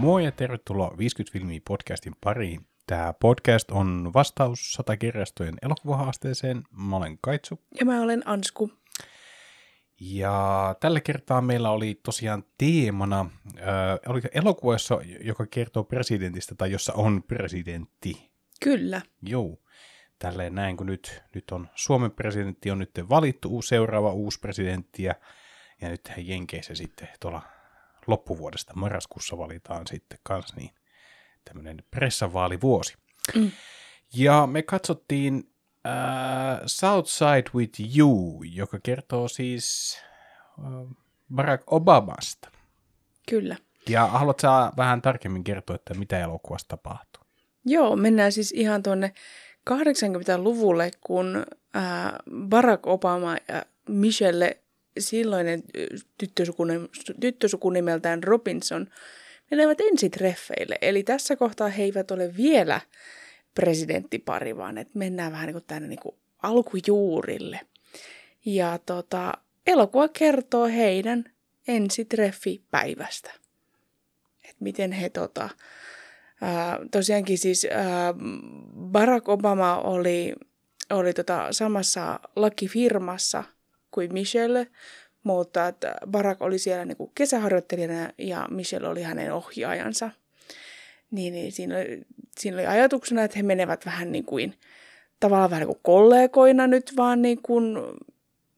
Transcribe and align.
Moi 0.00 0.24
ja 0.24 0.32
tervetuloa 0.32 0.94
50 0.98 1.32
filmiä 1.32 1.60
podcastin 1.68 2.12
pariin. 2.20 2.66
Tämä 2.86 3.14
podcast 3.20 3.70
on 3.70 4.10
vastaus 4.14 4.72
satakirjastojen 4.72 5.54
elokuvahaasteeseen. 5.62 6.62
Mä 6.70 6.96
olen 6.96 7.18
Kaitsu. 7.20 7.60
Ja 7.80 7.86
mä 7.86 8.02
olen 8.02 8.22
Ansku. 8.28 8.72
Ja 10.00 10.74
tällä 10.80 11.00
kertaa 11.00 11.40
meillä 11.40 11.70
oli 11.70 12.00
tosiaan 12.02 12.44
teemana 12.58 13.30
äh, 13.58 13.66
oli 14.06 14.20
elokuvassa, 14.32 14.98
joka 15.20 15.46
kertoo 15.46 15.84
presidentistä 15.84 16.54
tai 16.54 16.72
jossa 16.72 16.92
on 16.92 17.22
presidentti. 17.22 18.30
Kyllä. 18.62 19.00
Joo. 19.22 19.58
Tälleen 20.18 20.54
näin, 20.54 20.76
kun 20.76 20.86
nyt, 20.86 21.22
nyt 21.34 21.50
on 21.50 21.68
Suomen 21.74 22.10
presidentti 22.10 22.70
on 22.70 22.78
nyt 22.78 22.90
valittu 23.08 23.48
uusi, 23.48 23.68
seuraava 23.68 24.12
uusi 24.12 24.40
presidentti 24.40 25.02
ja, 25.02 25.14
ja 25.80 25.88
nyt 25.88 26.12
Jenkeissä 26.16 26.74
sitten 26.74 27.08
tuolla 27.20 27.59
loppuvuodesta 28.06 28.72
marraskuussa 28.76 29.38
valitaan 29.38 29.86
sitten 29.86 30.18
kans 30.22 30.56
niin 30.56 30.70
tämmöinen 31.44 31.84
pressavaalivuosi. 31.90 32.96
Mm. 33.34 33.50
Ja 34.14 34.46
me 34.46 34.62
katsottiin 34.62 35.34
uh, 35.36 36.62
Southside 36.66 37.50
with 37.54 37.80
You, 37.96 38.42
joka 38.42 38.78
kertoo 38.82 39.28
siis 39.28 39.98
uh, 40.58 40.96
Barack 41.34 41.72
Obamasta. 41.72 42.50
Kyllä. 43.28 43.56
Ja 43.88 44.06
haluatko 44.06 44.40
sä 44.40 44.72
vähän 44.76 45.02
tarkemmin 45.02 45.44
kertoa, 45.44 45.76
että 45.76 45.94
mitä 45.94 46.18
elokuvassa 46.18 46.68
tapahtuu? 46.68 47.22
Joo, 47.64 47.96
mennään 47.96 48.32
siis 48.32 48.52
ihan 48.52 48.82
tuonne 48.82 49.12
80-luvulle, 49.70 50.90
kun 51.00 51.46
äh, 51.76 52.12
Barack 52.48 52.86
Obama 52.86 53.36
ja 53.48 53.62
Michelle, 53.88 54.58
silloinen 54.98 55.62
tyttösuku 57.20 57.70
nimeltään 57.70 58.22
Robinson, 58.22 58.86
menevät 59.50 59.80
ensitreffeille. 59.80 60.78
Eli 60.82 61.02
tässä 61.02 61.36
kohtaa 61.36 61.68
he 61.68 61.82
eivät 61.82 62.10
ole 62.10 62.36
vielä 62.36 62.80
presidenttipari, 63.54 64.56
vaan 64.56 64.78
että 64.78 64.98
mennään 64.98 65.32
vähän 65.32 65.46
niin 65.46 65.64
tänne 65.66 65.88
niin 65.88 66.14
alkujuurille. 66.42 67.60
Ja 68.44 68.78
tota, 68.86 69.32
elokuva 69.66 70.08
kertoo 70.08 70.66
heidän 70.66 71.24
ensitreffipäivästä. 71.68 73.30
Että 74.44 74.56
miten 74.64 74.92
he 74.92 75.08
tota, 75.08 75.48
ää, 76.40 76.78
tosiaankin 76.90 77.38
siis 77.38 77.66
ää, 77.70 78.14
Barack 78.76 79.28
Obama 79.28 79.78
oli, 79.78 80.34
oli 80.90 81.12
tota 81.12 81.48
samassa 81.50 82.20
lakifirmassa 82.36 83.44
kuin 83.90 84.12
Michelle, 84.12 84.66
mutta 85.22 85.68
että 85.68 85.94
Barack 86.06 86.42
oli 86.42 86.58
siellä 86.58 86.84
niin 86.84 86.96
kuin 86.96 87.12
kesäharjoittelijana 87.14 88.10
ja 88.18 88.46
Michelle 88.50 88.88
oli 88.88 89.02
hänen 89.02 89.32
ohjaajansa. 89.32 90.10
Niin, 91.10 91.32
niin 91.32 91.52
siinä, 91.52 91.76
oli, 91.76 92.02
siinä 92.38 92.56
oli 92.56 92.66
ajatuksena, 92.66 93.24
että 93.24 93.36
he 93.36 93.42
menevät 93.42 93.86
vähän 93.86 94.12
niin 94.12 94.24
kuin, 94.24 94.54
tavallaan 95.20 95.50
vähän 95.50 95.60
niin 95.60 95.74
kuin 95.74 95.82
kollegoina 95.82 96.66
nyt 96.66 96.92
vaan 96.96 97.22
niin 97.22 97.42
kuin, 97.42 97.76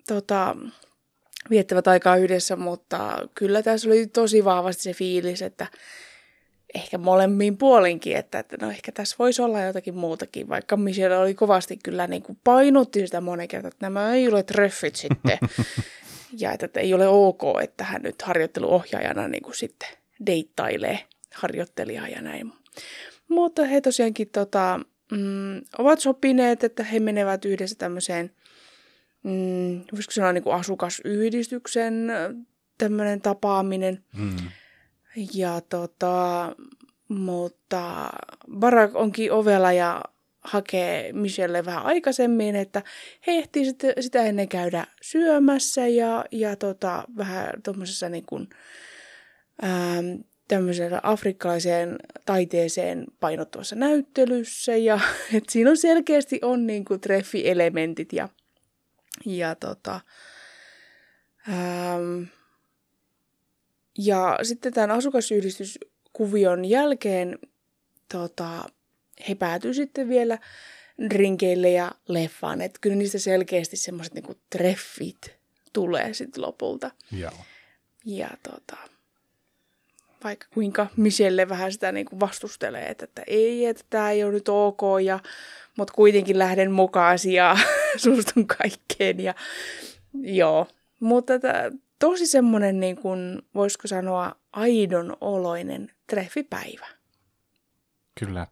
tota, 0.09 0.57
viettävät 1.51 1.89
aikaa 1.89 2.17
yhdessä, 2.17 2.57
mutta 2.57 3.29
kyllä 3.35 3.63
tässä 3.63 3.89
oli 3.89 4.07
tosi 4.07 4.45
vahvasti 4.45 4.83
se 4.83 4.93
fiilis, 4.93 5.43
että 5.43 5.67
ehkä 6.75 6.99
molemmin 6.99 7.57
puolinkin, 7.57 8.17
että, 8.17 8.39
että 8.39 8.57
no 8.61 8.71
ehkä 8.71 8.93
tässä 8.93 9.17
voisi 9.19 9.43
olla 9.43 9.61
jotakin 9.61 9.95
muutakin, 9.95 10.49
vaikka 10.49 10.77
Michelle 10.77 11.19
oli 11.19 11.35
kovasti 11.35 11.79
kyllä 11.85 12.07
niin 12.07 12.23
kuin 12.23 12.39
painutti 12.45 13.07
sitä 13.07 13.21
monen 13.21 13.49
kertaa, 13.49 13.69
että 13.69 13.87
nämä 13.87 14.15
ei 14.15 14.29
ole 14.29 14.43
treffit 14.43 14.97
sitten. 14.97 15.39
ja 16.41 16.53
että, 16.53 16.67
että 16.67 16.81
ei 16.81 16.95
ole 16.95 17.09
ok, 17.09 17.43
että 17.63 17.85
hän 17.85 18.03
nyt 18.03 18.23
harjoitteluohjaajana 18.23 19.29
niin 19.29 19.43
kuin 19.43 19.55
sitten 19.55 19.89
deittailee 20.27 20.99
harjoittelijaa 21.35 22.09
ja 22.09 22.23
näin. 22.23 22.53
Mutta 23.29 23.65
he 23.65 23.81
tosiaankin 23.81 24.29
tota, 24.29 24.81
mm, 25.13 25.61
ovat 25.79 26.01
sopineet, 26.01 26.65
että 26.65 26.85
he 26.85 27.01
menevät 27.01 27.45
yhdessä 27.45 27.77
tämmöiseen, 27.79 28.31
mm, 29.23 29.81
voisiko 29.93 30.13
sanoa 30.13 30.33
niin 30.33 30.45
kuin 30.45 30.57
asukasyhdistyksen 30.57 32.13
tämmöinen 32.79 33.21
tapaaminen. 33.21 34.05
Mm. 34.17 34.37
Ja 35.35 35.61
tota, 35.61 36.57
mutta 37.09 38.11
Barack 38.59 38.97
onkin 38.97 39.33
ovella 39.33 39.73
ja 39.73 40.03
hakee 40.41 41.13
Michelle 41.13 41.65
vähän 41.65 41.85
aikaisemmin, 41.85 42.57
että 42.57 42.83
he 43.27 43.33
ehtii 43.33 43.65
sitten 43.65 43.95
sitä 44.01 44.23
ennen 44.25 44.49
käydä 44.49 44.87
syömässä 45.03 45.87
ja, 45.87 46.25
ja 46.31 46.57
tota, 46.57 47.05
vähän 47.17 47.51
tuommoisessa 47.63 48.09
niin 48.09 48.27
kuin, 48.27 48.49
ähm, 49.65 50.21
tämmöisellä 50.49 51.01
afrikkalaiseen 51.03 51.97
taiteeseen 52.25 53.05
painottuvassa 53.21 53.77
näyttelyssä 53.77 54.77
ja 54.77 55.01
et 55.35 55.45
siinä 55.49 55.71
on 55.71 55.77
selkeästi 55.77 56.39
on 56.43 56.67
niin 56.67 56.85
kuin 56.85 57.01
treffielementit 57.01 58.13
ja, 58.13 58.29
ja 59.27 59.55
tota, 59.55 60.01
ähm, 61.49 62.23
ja 63.99 64.39
sitten 64.43 64.73
tämän 64.73 64.91
asukasyhdistyskuvion 64.91 66.65
jälkeen 66.65 67.39
tota, 68.13 68.65
he 69.29 69.35
päätyivät 69.35 69.77
sitten 69.77 70.09
vielä 70.09 70.39
drinkeille 71.11 71.71
ja 71.71 71.93
leffaan. 72.09 72.61
Että 72.61 72.79
kyllä 72.81 72.97
niistä 72.97 73.19
selkeästi 73.19 73.77
semmoiset 73.77 74.15
niinku 74.15 74.35
treffit 74.51 75.35
tulee 75.73 76.15
sitten 76.15 76.43
lopulta. 76.43 76.91
Joo. 77.13 77.33
Ja 78.05 78.29
tota, 78.43 78.77
vaikka 80.25 80.47
kuinka 80.55 80.87
Michelle 80.97 81.49
vähän 81.49 81.73
sitä 81.73 81.93
niinku 81.93 82.21
vastustelee, 82.21 82.89
että, 82.89 83.05
että 83.05 83.23
ei, 83.27 83.67
että 83.67 83.85
tämä 83.91 84.11
ei 84.11 84.25
ole 84.25 84.33
nyt 84.33 84.49
ok, 84.49 84.83
ja, 85.05 85.21
mutta 85.77 85.95
kuitenkin 85.95 86.39
lähden 86.39 86.73
mukaan 86.73 87.19
ja 87.33 87.57
suostun 88.03 88.47
kaikkeen. 88.47 89.21
Ja, 89.21 89.35
joo, 90.15 90.67
mutta 91.01 91.35
tosi 92.03 92.27
semmoinen, 92.27 92.81
niin 92.81 92.97
kuin, 92.97 93.43
voisiko 93.55 93.89
sanoa, 93.89 94.37
aidon 94.53 95.17
oloinen 95.21 95.93
treffipäivä. 96.07 96.87
Kyllä. 98.21 98.47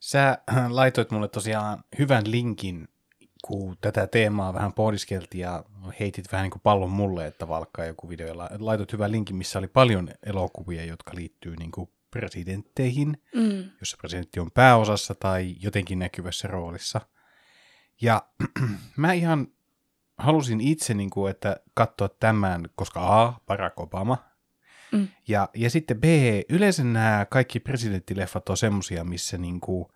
Sä 0.00 0.38
laitoit 0.68 1.10
mulle 1.10 1.28
tosiaan 1.28 1.84
hyvän 1.98 2.30
linkin, 2.30 2.88
kun 3.44 3.76
tätä 3.80 4.06
teemaa 4.06 4.54
vähän 4.54 4.72
pohdiskeltiin 4.72 5.42
ja 5.42 5.64
heitit 6.00 6.32
vähän 6.32 6.44
niin 6.44 6.50
kuin 6.50 6.62
pallon 6.62 6.90
mulle, 6.90 7.26
että 7.26 7.48
valkkaa 7.48 7.84
joku 7.84 8.08
video. 8.08 8.36
Laitoit 8.58 8.92
hyvän 8.92 9.12
linkin, 9.12 9.36
missä 9.36 9.58
oli 9.58 9.68
paljon 9.68 10.08
elokuvia, 10.26 10.84
jotka 10.84 11.12
liittyy 11.14 11.56
niin 11.56 11.70
kuin 11.70 11.90
presidentteihin, 12.10 13.22
mm. 13.34 13.70
jossa 13.80 13.96
presidentti 14.00 14.40
on 14.40 14.50
pääosassa 14.50 15.14
tai 15.14 15.56
jotenkin 15.60 15.98
näkyvässä 15.98 16.48
roolissa. 16.48 17.00
Ja 18.00 18.22
mä 18.96 19.12
ihan 19.12 19.48
halusin 20.18 20.60
itse, 20.60 20.94
niin 20.94 21.10
kuin, 21.10 21.30
että 21.30 21.60
katsoa 21.74 22.08
tämän, 22.08 22.64
koska 22.74 23.22
A, 23.22 23.40
Barack 23.46 23.80
Obama, 23.80 24.18
mm. 24.92 25.08
ja, 25.28 25.48
ja 25.54 25.70
sitten 25.70 26.00
B, 26.00 26.04
yleensä 26.48 26.84
nämä 26.84 27.26
kaikki 27.30 27.60
presidenttileffat 27.60 28.48
on 28.48 28.56
semmosia, 28.56 29.04
missä 29.04 29.38
niin 29.38 29.60
kuin, 29.60 29.86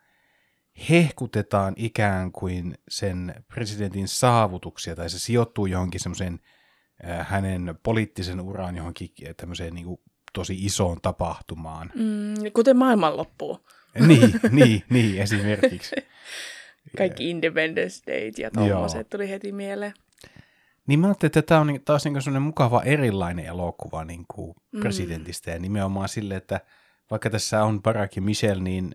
hehkutetaan 0.91 1.75
ikään 1.77 2.33
kuin 2.33 2.75
sen 2.89 3.35
presidentin 3.55 4.09
saavutuksia, 4.09 4.97
tai 4.97 5.11
se 5.11 5.19
sijoittuu 5.19 5.67
johonkin 5.67 6.01
semmoiseen 6.01 6.41
äh, 7.09 7.29
hänen 7.29 7.79
poliittisen 7.83 8.41
uraan 8.41 8.77
johonkin 8.77 9.09
tämmöiseen 9.37 9.75
niin 9.75 9.87
kuin, 9.87 10.01
tosi 10.33 10.65
isoon 10.65 11.01
tapahtumaan. 11.03 11.93
Mm, 11.95 12.53
kuten 12.53 12.77
maailmanloppu. 12.77 13.61
niin, 14.07 14.41
niin, 14.51 14.83
niin, 14.91 15.23
esimerkiksi. 15.23 15.97
Kaikki 16.99 17.31
Independence 17.31 18.03
Day 18.07 18.31
ja 18.39 18.51
tuommoiset 18.51 19.09
tuli 19.09 19.31
heti 19.31 19.53
mieleen. 19.53 19.93
Niin 20.91 21.01
mä 21.01 21.07
ajattelin, 21.07 21.29
että 21.29 21.43
tämä 21.43 21.61
on 21.61 21.81
taas 21.85 22.05
niin 22.05 22.23
sellainen 22.23 22.43
mukava 22.43 22.83
erilainen 22.83 23.45
elokuva 23.45 24.05
niin 24.05 24.25
kuin 24.35 24.55
mm. 24.73 24.81
presidentistä 24.81 25.51
ja 25.51 25.59
nimenomaan 25.59 26.09
sille, 26.09 26.37
että 26.37 26.61
vaikka 27.11 27.31
tässä 27.31 27.65
on 27.65 27.83
Barack 27.83 28.17
ja 28.17 28.23
Michelle, 28.23 28.63
niin 28.63 28.95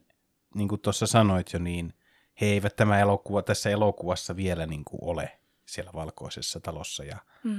niin 0.55 0.67
kuin 0.67 0.81
tuossa 0.81 1.07
sanoit 1.07 1.53
jo, 1.53 1.59
niin 1.59 1.93
he 2.41 2.45
eivät 2.45 2.75
tämä 2.75 2.99
elokuva 2.99 3.41
tässä 3.41 3.69
elokuvassa 3.69 4.35
vielä 4.35 4.65
niin 4.65 4.85
kuin 4.85 4.99
ole 5.01 5.39
siellä 5.65 5.91
valkoisessa 5.93 6.59
talossa. 6.59 7.03
Ja 7.03 7.17
mm. 7.43 7.51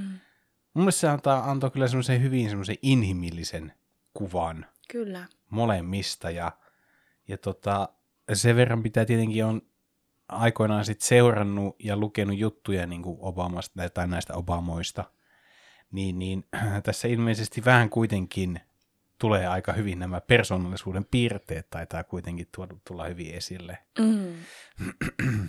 Mun 0.73 0.83
mielestä 0.83 0.99
se 0.99 1.07
antaa, 1.07 1.51
antoi 1.51 1.71
kyllä 1.71 1.87
semmoisen 1.87 2.21
hyvin 2.21 2.49
semmoisen 2.49 2.77
inhimillisen 2.81 3.73
kuvan 4.13 4.65
kyllä. 4.91 5.25
molemmista. 5.49 6.29
Ja, 6.29 6.51
ja 7.27 7.37
tota, 7.37 7.89
sen 8.33 8.55
verran 8.55 8.83
pitää 8.83 9.05
tietenkin 9.05 9.45
on 9.45 9.61
aikoinaan 10.29 10.85
sit 10.85 11.01
seurannut 11.01 11.75
ja 11.79 11.97
lukenut 11.97 12.37
juttuja 12.37 12.87
niin 12.87 13.01
kuin 13.01 13.17
Obamasta 13.19 13.89
tai 13.89 14.07
näistä 14.07 14.33
Obamoista, 14.33 15.03
niin, 15.91 16.19
niin 16.19 16.43
tässä 16.83 17.07
ilmeisesti 17.07 17.65
vähän 17.65 17.89
kuitenkin 17.89 18.59
tulee 19.19 19.47
aika 19.47 19.73
hyvin 19.73 19.99
nämä 19.99 20.21
persoonallisuuden 20.21 21.05
piirteet, 21.05 21.69
taitaa 21.69 22.03
kuitenkin 22.03 22.47
tuoda, 22.55 22.75
tulla 22.87 23.05
hyvin 23.05 23.33
esille. 23.33 23.77
Mm. 23.99 24.35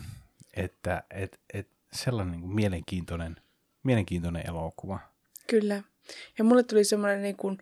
että 0.56 1.02
et, 1.10 1.40
et 1.54 1.68
sellainen 1.92 2.32
niin 2.32 2.40
kuin 2.40 2.54
mielenkiintoinen, 2.54 3.36
mielenkiintoinen 3.82 4.46
elokuva. 4.48 4.98
Kyllä. 5.46 5.82
Ja 6.38 6.44
mulle 6.44 6.62
tuli 6.62 6.84
semmoinen 6.84 7.22
niin 7.22 7.36
kuin, 7.36 7.58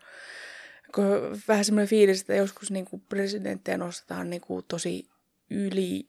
vähän 1.49 1.65
semmoinen 1.65 1.89
fiilis, 1.89 2.21
että 2.21 2.35
joskus 2.35 2.71
niin 2.71 2.85
kuin 2.85 3.03
presidenttejä 3.09 3.79
nostetaan 3.79 4.31
niin 4.31 4.41
kuin 4.41 4.65
tosi 4.69 5.09
yli 5.51 6.09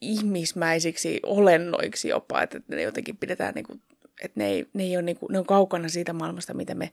ihmismäisiksi 0.00 1.20
olennoiksi 1.22 2.08
jopa, 2.08 2.42
että 2.42 2.60
ne 2.68 2.82
jotenkin 2.82 3.16
pidetään, 3.16 3.54
niin 3.54 3.66
kuin, 3.66 3.82
että 4.22 4.40
ne, 4.40 4.48
ei, 4.48 4.66
ne, 4.74 4.82
ei 4.82 4.96
ole, 4.96 5.02
niin 5.02 5.16
kuin, 5.16 5.32
ne 5.32 5.38
on 5.38 5.46
kaukana 5.46 5.88
siitä 5.88 6.12
maailmasta, 6.12 6.54
mitä 6.54 6.74
me 6.74 6.92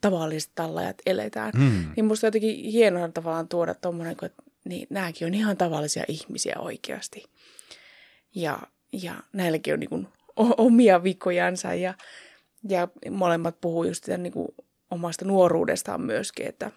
tavalliset 0.00 0.50
tallajat 0.54 0.96
eletään. 1.06 1.52
Mm. 1.56 1.84
Niin 1.96 2.04
musta 2.04 2.26
jotenkin 2.26 2.56
hienoa 2.56 3.08
tavallaan 3.08 3.48
tuoda 3.48 3.74
tuommoinen, 3.74 4.16
että 4.22 4.42
niin, 4.64 4.86
nämäkin 4.90 5.26
on 5.26 5.34
ihan 5.34 5.56
tavallisia 5.56 6.04
ihmisiä 6.08 6.54
oikeasti. 6.58 7.24
Ja, 8.34 8.58
ja 8.92 9.14
näilläkin 9.32 9.74
on 9.74 9.80
niin 9.80 9.90
kuin, 9.90 10.08
omia 10.36 11.02
vikojansa 11.02 11.74
ja, 11.74 11.94
ja 12.68 12.88
molemmat 13.10 13.60
puhuu 13.60 13.84
just 13.84 14.04
sitä 14.04 14.18
niin 14.18 14.32
kuin 14.32 14.48
omasta 14.90 15.24
nuoruudestaan 15.24 16.00
myöskin, 16.00 16.46
että 16.46 16.70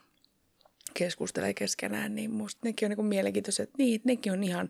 keskustelee 0.97 1.53
keskenään, 1.53 2.15
niin 2.15 2.31
musta 2.31 2.59
nekin 2.63 2.91
on 2.91 2.97
niin 2.97 3.05
mielenkiintoisia, 3.05 3.63
että 3.63 3.75
niin, 3.77 4.01
nekin 4.03 4.33
on 4.33 4.43
ihan 4.43 4.69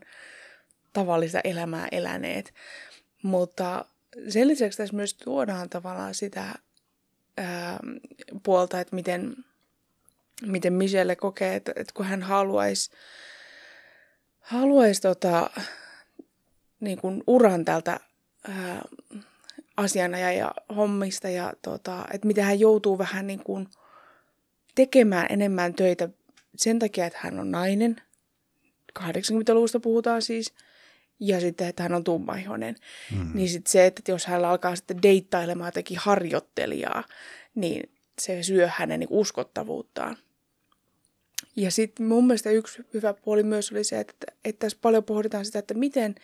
tavallista 0.92 1.40
elämää 1.44 1.88
eläneet. 1.92 2.54
Mutta 3.22 3.84
sen 4.28 4.48
lisäksi 4.48 4.78
tässä 4.78 4.96
myös 4.96 5.14
tuodaan 5.14 5.70
tavallaan 5.70 6.14
sitä 6.14 6.54
ää, 7.36 7.80
puolta, 8.42 8.80
että 8.80 8.94
miten, 8.94 9.36
miten 10.46 10.72
Michelle 10.72 11.16
kokee, 11.16 11.56
että, 11.56 11.72
että 11.76 11.92
kun 11.94 12.06
hän 12.06 12.22
haluaisi 12.22 12.90
haluais 14.40 15.00
tota, 15.00 15.50
niin 16.80 16.98
uran 17.26 17.64
tältä 17.64 18.00
ää, 18.48 18.82
asianaja 19.76 20.32
ja 20.32 20.54
hommista 20.76 21.28
ja 21.28 21.52
tota, 21.62 22.04
että 22.12 22.26
miten 22.26 22.44
hän 22.44 22.60
joutuu 22.60 22.98
vähän 22.98 23.26
niin 23.26 23.44
kuin 23.44 23.68
tekemään 24.76 25.26
enemmän 25.30 25.74
töitä 25.74 26.08
sen 26.56 26.78
takia, 26.78 27.06
että 27.06 27.18
hän 27.22 27.40
on 27.40 27.50
nainen. 27.50 27.96
80-luvusta 28.98 29.80
puhutaan 29.80 30.22
siis. 30.22 30.54
Ja 31.20 31.40
sitten, 31.40 31.68
että 31.68 31.82
hän 31.82 31.94
on 31.94 32.04
tummaihoinen. 32.04 32.76
Mm. 33.16 33.30
Niin 33.34 33.48
sitten 33.48 33.72
se, 33.72 33.86
että 33.86 34.12
jos 34.12 34.26
hän 34.26 34.44
alkaa 34.44 34.76
sitten 34.76 35.02
deittailemaan 35.02 35.68
jotenkin 35.68 35.98
harjoittelijaa, 35.98 37.04
niin 37.54 37.90
se 38.20 38.42
syö 38.42 38.68
hänen 38.72 39.00
niin 39.00 39.08
uskottavuuttaan. 39.10 40.16
Ja 41.56 41.70
sitten 41.70 42.06
mun 42.06 42.26
mielestä 42.26 42.50
yksi 42.50 42.82
hyvä 42.94 43.14
puoli 43.14 43.42
myös 43.42 43.72
oli 43.72 43.84
se, 43.84 44.00
että, 44.00 44.26
että 44.44 44.58
tässä 44.58 44.78
paljon 44.82 45.04
pohditaan 45.04 45.44
sitä, 45.44 45.58
että 45.58 45.74
miten, 45.74 46.14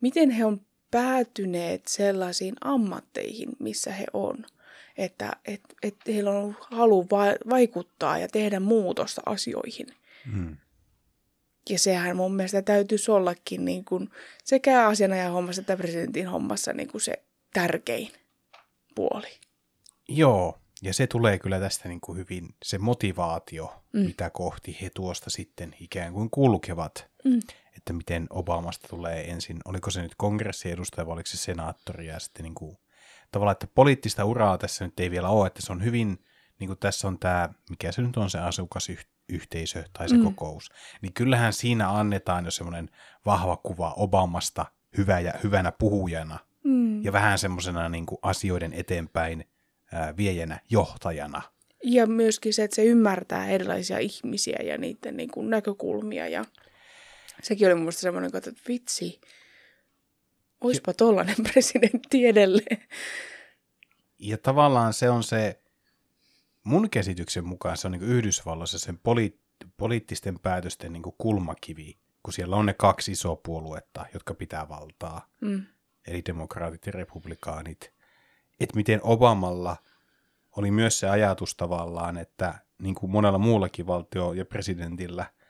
miten 0.00 0.30
he 0.30 0.44
on 0.44 0.60
päätyneet 0.90 1.88
sellaisiin 1.88 2.54
ammatteihin, 2.60 3.48
missä 3.58 3.92
he 3.92 4.04
on. 4.12 4.46
Että 5.00 5.32
et, 5.44 5.60
et 5.82 5.96
heillä 6.06 6.30
on 6.30 6.36
ollut 6.36 6.56
halu 6.70 7.06
va- 7.10 7.50
vaikuttaa 7.50 8.18
ja 8.18 8.28
tehdä 8.28 8.60
muutosta 8.60 9.22
asioihin. 9.26 9.86
Mm. 10.32 10.56
Ja 11.70 11.78
sehän 11.78 12.16
mun 12.16 12.34
mielestä 12.34 12.62
täytyisi 12.62 13.10
ollakin 13.10 13.64
niin 13.64 13.84
kuin 13.84 14.10
sekä 14.44 14.86
asianajan 14.86 15.32
hommassa 15.32 15.60
että 15.60 15.76
presidentin 15.76 16.26
hommassa 16.26 16.72
niin 16.72 16.88
kuin 16.88 17.00
se 17.00 17.22
tärkein 17.52 18.12
puoli. 18.94 19.28
Joo, 20.08 20.58
ja 20.82 20.94
se 20.94 21.06
tulee 21.06 21.38
kyllä 21.38 21.60
tästä 21.60 21.88
niin 21.88 22.00
kuin 22.00 22.18
hyvin, 22.18 22.48
se 22.64 22.78
motivaatio, 22.78 23.82
mm. 23.92 24.00
mitä 24.00 24.30
kohti 24.30 24.78
he 24.82 24.90
tuosta 24.94 25.30
sitten 25.30 25.74
ikään 25.80 26.12
kuin 26.12 26.30
kulkevat. 26.30 27.10
Mm 27.24 27.40
että 27.80 27.92
miten 27.92 28.26
Obamasta 28.30 28.88
tulee 28.88 29.30
ensin, 29.30 29.58
oliko 29.64 29.90
se 29.90 30.02
nyt 30.02 30.14
kongressiedustaja 30.16 31.06
vai 31.06 31.12
oliko 31.12 31.26
se 31.26 31.36
senaattori 31.36 32.06
ja 32.06 32.18
sitten 32.18 32.42
niin 32.42 32.54
kuin, 32.54 32.78
tavallaan, 33.30 33.52
että 33.52 33.66
poliittista 33.74 34.24
uraa 34.24 34.58
tässä 34.58 34.84
nyt 34.84 35.00
ei 35.00 35.10
vielä 35.10 35.28
ole, 35.28 35.46
että 35.46 35.62
se 35.62 35.72
on 35.72 35.84
hyvin, 35.84 36.24
niin 36.58 36.68
kuin 36.68 36.78
tässä 36.78 37.08
on 37.08 37.18
tämä, 37.18 37.48
mikä 37.70 37.92
se 37.92 38.02
nyt 38.02 38.16
on 38.16 38.30
se 38.30 38.38
asukasyhteisö 38.38 39.84
tai 39.92 40.08
se 40.08 40.16
mm. 40.16 40.24
kokous, 40.24 40.70
niin 41.02 41.12
kyllähän 41.12 41.52
siinä 41.52 41.90
annetaan 41.90 42.44
jo 42.44 42.50
semmoinen 42.50 42.90
vahva 43.26 43.56
kuva 43.56 43.94
Obamasta 43.96 44.66
hyvä 44.96 45.20
ja, 45.20 45.32
hyvänä 45.42 45.72
puhujana 45.72 46.38
mm. 46.64 47.04
ja 47.04 47.12
vähän 47.12 47.38
semmoisena 47.38 47.88
niin 47.88 48.06
asioiden 48.22 48.72
eteenpäin 48.72 49.44
ää, 49.92 50.16
viejänä, 50.16 50.60
johtajana. 50.70 51.42
Ja 51.84 52.06
myöskin 52.06 52.54
se, 52.54 52.64
että 52.64 52.74
se 52.74 52.84
ymmärtää 52.84 53.48
erilaisia 53.48 53.98
ihmisiä 53.98 54.58
ja 54.64 54.78
niiden 54.78 55.16
niin 55.16 55.30
kuin 55.30 55.50
näkökulmia 55.50 56.28
ja 56.28 56.44
Sekin 57.42 57.66
oli 57.66 57.74
mun 57.74 57.82
mielestä 57.82 58.00
semmoinen, 58.00 58.30
että 58.34 58.52
vitsi, 58.68 59.20
oispa 60.60 60.92
tollainen 60.94 61.36
presidentti 61.52 62.26
edelleen. 62.26 62.88
Ja 64.18 64.38
tavallaan 64.38 64.92
se 64.92 65.10
on 65.10 65.22
se, 65.22 65.60
mun 66.64 66.90
käsityksen 66.90 67.44
mukaan 67.44 67.76
se 67.76 67.86
on 67.86 67.92
niin 67.92 68.02
Yhdysvalloissa 68.02 68.78
sen 68.78 68.98
poli, 68.98 69.38
poliittisten 69.76 70.38
päätösten 70.38 70.92
niin 70.92 71.02
kulmakivi, 71.18 71.98
kun 72.22 72.32
siellä 72.32 72.56
on 72.56 72.66
ne 72.66 72.74
kaksi 72.74 73.12
isoa 73.12 73.36
puoluetta, 73.36 74.06
jotka 74.14 74.34
pitää 74.34 74.68
valtaa, 74.68 75.26
mm. 75.40 75.64
eli 76.06 76.22
demokraatit 76.26 76.86
ja 76.86 76.92
republikaanit. 76.92 77.92
Että 78.60 78.76
miten 78.76 79.00
Obamalla 79.02 79.76
oli 80.56 80.70
myös 80.70 81.00
se 81.00 81.08
ajatus 81.08 81.54
tavallaan, 81.54 82.18
että 82.18 82.54
niin 82.82 82.94
kuin 82.94 83.12
monella 83.12 83.38
muullakin 83.38 83.86
valtio- 83.86 84.32
ja 84.32 84.44
presidentillä– 84.44 85.26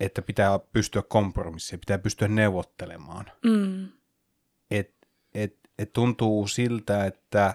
että 0.00 0.22
pitää 0.22 0.58
pystyä 0.58 1.02
kompromissiin, 1.02 1.80
pitää 1.80 1.98
pystyä 1.98 2.28
neuvottelemaan. 2.28 3.26
Mm. 3.44 3.88
Et, 4.70 4.94
et, 5.34 5.58
et 5.78 5.92
tuntuu 5.92 6.46
siltä, 6.46 7.04
että 7.06 7.54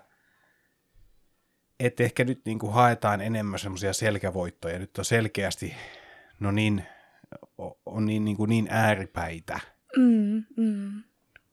et 1.79 1.99
ehkä 1.99 2.23
nyt 2.23 2.41
niin 2.45 2.59
kuin 2.59 2.73
haetaan 2.73 3.21
enemmän 3.21 3.59
semmoisia 3.59 3.93
selkävoittoja. 3.93 4.79
Nyt 4.79 4.97
on 4.97 5.05
selkeästi 5.05 5.75
no 6.39 6.51
niin, 6.51 6.83
on 7.85 8.05
niin, 8.05 8.25
niin, 8.25 8.37
kuin 8.37 8.49
niin 8.49 8.67
ääripäitä. 8.69 9.59
Mm, 9.97 10.43
mm. 10.57 11.03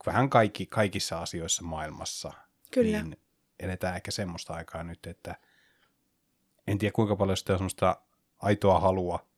Vähän 0.07 0.31
kaikki, 0.31 0.67
kaikissa 0.67 1.19
asioissa 1.19 1.63
maailmassa. 1.63 2.33
Kyllä. 2.71 3.03
Niin 3.03 3.17
eletään 3.61 3.97
ehkä 3.97 4.11
semmoista 4.11 4.55
aikaa 4.55 4.83
nyt, 4.83 5.07
että 5.07 5.35
en 6.67 6.79
tiedä 6.79 6.93
kuinka 6.93 7.17
paljon 7.17 7.37
sitä 7.37 7.53
on 7.53 7.59
semmoista 7.59 7.97
aitoa 8.39 8.81
halua 8.81 9.33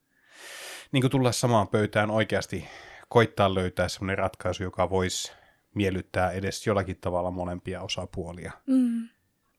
niin 0.92 1.10
tulla 1.10 1.32
samaan 1.32 1.68
pöytään 1.68 2.10
oikeasti 2.10 2.68
koittaa 3.08 3.54
löytää 3.54 3.88
sellainen 3.88 4.18
ratkaisu, 4.18 4.62
joka 4.62 4.90
voisi 4.90 5.32
miellyttää 5.74 6.30
edes 6.30 6.66
jollakin 6.66 6.96
tavalla 7.00 7.30
molempia 7.30 7.82
osapuolia. 7.82 8.52
Mm. 8.66 9.08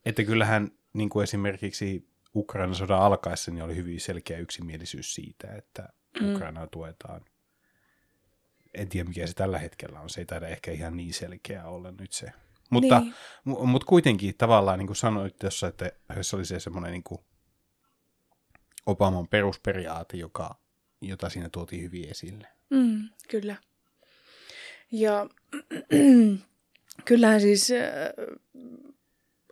Että 0.05 0.24
kyllähän 0.24 0.72
niin 0.93 1.10
kuin 1.10 1.24
esimerkiksi 1.24 2.10
Ukrainan 2.36 2.75
sodan 2.75 3.00
alkaessa 3.00 3.51
niin 3.51 3.63
oli 3.63 3.75
hyvin 3.75 4.01
selkeä 4.01 4.38
yksimielisyys 4.38 5.15
siitä, 5.15 5.55
että 5.55 5.89
mm. 6.22 6.36
Ukrainaa 6.36 6.67
tuetaan. 6.67 7.25
En 8.74 8.89
tiedä, 8.89 9.10
mikä 9.10 9.27
se 9.27 9.34
tällä 9.34 9.60
hetkellä 9.60 10.00
on. 10.00 10.10
Se 10.10 10.22
ei 10.22 10.25
taida 10.25 10.48
ehkä 10.48 10.72
ihan 10.72 10.98
niin 10.98 11.13
selkeä 11.13 11.65
olla 11.67 11.91
nyt 11.91 12.13
se. 12.13 12.31
Mutta, 12.69 13.00
niin. 13.00 13.13
m- 13.45 13.69
mutta 13.69 13.86
kuitenkin 13.86 14.38
tavallaan, 14.38 14.79
niin 14.79 14.88
kuin 14.88 14.98
sanoit 14.98 15.39
tuossa, 15.39 15.67
että 15.67 15.91
se 16.22 16.36
oli 16.36 16.45
se 16.45 16.60
semmoinen 16.60 16.91
niin 16.91 17.03
kuin 17.03 17.22
Obaman 18.86 19.27
perusperiaate, 19.27 20.17
joka 20.17 20.55
jota 21.01 21.29
siinä 21.29 21.50
tuotiin 21.50 21.84
hyvin 21.84 22.10
esille. 22.10 22.48
Mm, 22.69 23.10
kyllä. 23.29 23.55
Ja 24.91 25.29
kyllähän 27.06 27.42
siis 27.42 27.72
äh, 27.72 28.36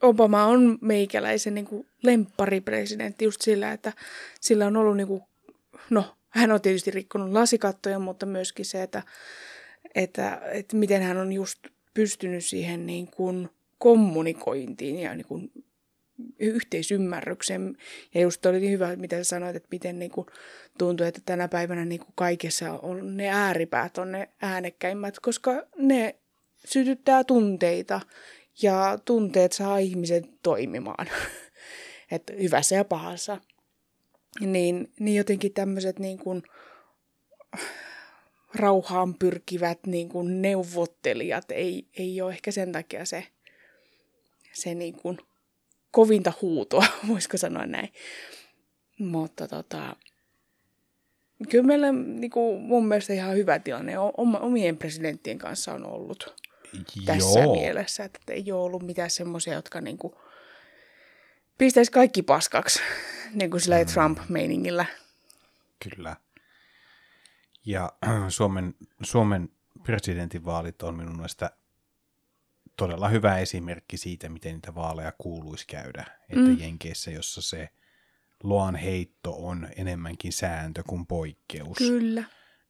Obama 0.01 0.45
on 0.45 0.77
meikäläisen 0.81 1.53
niin 1.53 1.65
kuin 1.65 1.87
lempparipresidentti 2.03 3.25
just 3.25 3.41
sillä, 3.41 3.71
että 3.71 3.93
sillä 4.41 4.67
on 4.67 4.77
ollut, 4.77 4.97
niin 4.97 5.07
kuin, 5.07 5.23
no 5.89 6.15
hän 6.29 6.51
on 6.51 6.61
tietysti 6.61 6.91
rikkonut 6.91 7.31
lasikattoja, 7.31 7.99
mutta 7.99 8.25
myöskin 8.25 8.65
se, 8.65 8.83
että, 8.83 9.03
että, 9.95 10.41
että 10.51 10.75
miten 10.75 11.01
hän 11.01 11.17
on 11.17 11.33
just 11.33 11.59
pystynyt 11.93 12.45
siihen 12.45 12.85
niin 12.85 13.07
kuin 13.07 13.49
kommunikointiin 13.77 14.99
ja 14.99 15.15
niin 15.15 15.27
kuin 15.27 15.51
yhteisymmärryksen. 16.39 17.77
Ja 18.13 18.21
just 18.21 18.45
oli 18.45 18.69
hyvä, 18.69 18.95
mitä 18.95 19.17
sä 19.17 19.23
sanoit, 19.23 19.55
että 19.55 19.67
miten 19.71 19.99
niin 19.99 20.11
kuin 20.11 20.27
tuntuu, 20.77 21.05
että 21.05 21.21
tänä 21.25 21.47
päivänä 21.47 21.85
niin 21.85 21.99
kuin 21.99 22.13
kaikessa 22.15 22.71
on 22.71 23.17
ne 23.17 23.29
ääripäät 23.29 23.97
on 23.97 24.11
ne 24.11 24.29
äänekkäimmät, 24.41 25.19
koska 25.19 25.51
ne 25.77 26.15
sytyttää 26.65 27.23
tunteita 27.23 28.01
ja 28.61 28.99
tunteet 29.05 29.53
saa 29.53 29.77
ihmiset 29.77 30.25
toimimaan. 30.43 31.07
että 32.11 32.33
hyvässä 32.33 32.75
ja 32.75 32.85
pahassa. 32.85 33.37
Niin, 34.39 34.91
niin 34.99 35.17
jotenkin 35.17 35.53
tämmöiset 35.53 35.99
niin 35.99 36.17
kuin 36.17 36.43
rauhaan 38.55 39.13
pyrkivät 39.13 39.79
niin 39.87 40.09
kuin 40.09 40.41
neuvottelijat 40.41 41.51
ei, 41.51 41.87
ei 41.97 42.21
ole 42.21 42.31
ehkä 42.33 42.51
sen 42.51 42.71
takia 42.71 43.05
se, 43.05 43.27
se 44.53 44.75
niin 44.75 44.93
kuin 44.93 45.17
kovinta 45.91 46.33
huutoa, 46.41 46.85
voisiko 47.07 47.37
sanoa 47.37 47.65
näin. 47.65 47.89
Mutta 48.99 49.47
tota, 49.47 49.95
kyllä 51.49 51.67
meillä 51.67 51.91
niin 51.91 52.31
kuin, 52.31 52.61
mun 52.61 52.87
mielestä 52.87 53.13
ihan 53.13 53.35
hyvä 53.35 53.59
tilanne 53.59 53.93
omien 54.41 54.77
presidenttien 54.77 55.37
kanssa 55.37 55.73
on 55.73 55.85
ollut 55.85 56.43
tässä 57.05 57.39
Joo. 57.39 57.55
mielessä, 57.55 58.03
että 58.03 58.19
ei 58.33 58.51
ole 58.51 58.61
ollut 58.61 58.83
mitään 58.83 59.09
semmoisia, 59.09 59.53
jotka 59.53 59.81
niin 59.81 59.97
kuin, 59.97 60.13
pistäisi 61.57 61.91
kaikki 61.91 62.21
paskaksi, 62.21 62.79
niin 63.33 63.51
kuin 63.51 63.61
sillä 63.61 63.85
Trump-meiningillä. 63.85 64.85
Kyllä. 65.83 66.15
Ja 67.65 67.93
Suomen, 68.29 68.75
Suomen 69.01 69.49
presidentinvaalit 69.83 70.83
on 70.83 70.95
minun 70.95 71.15
mielestä 71.15 71.51
todella 72.77 73.09
hyvä 73.09 73.37
esimerkki 73.37 73.97
siitä, 73.97 74.29
miten 74.29 74.53
niitä 74.53 74.75
vaaleja 74.75 75.13
kuuluisi 75.17 75.67
käydä. 75.67 76.05
Että 76.29 76.49
mm. 76.49 76.59
Jenkeissä, 76.59 77.11
jossa 77.11 77.41
se 77.41 77.69
loan 78.43 78.75
heitto 78.75 79.35
on 79.37 79.67
enemmänkin 79.75 80.33
sääntö 80.33 80.83
kuin 80.87 81.07
poikkeus. 81.07 81.77
Kyllä. 81.77 82.23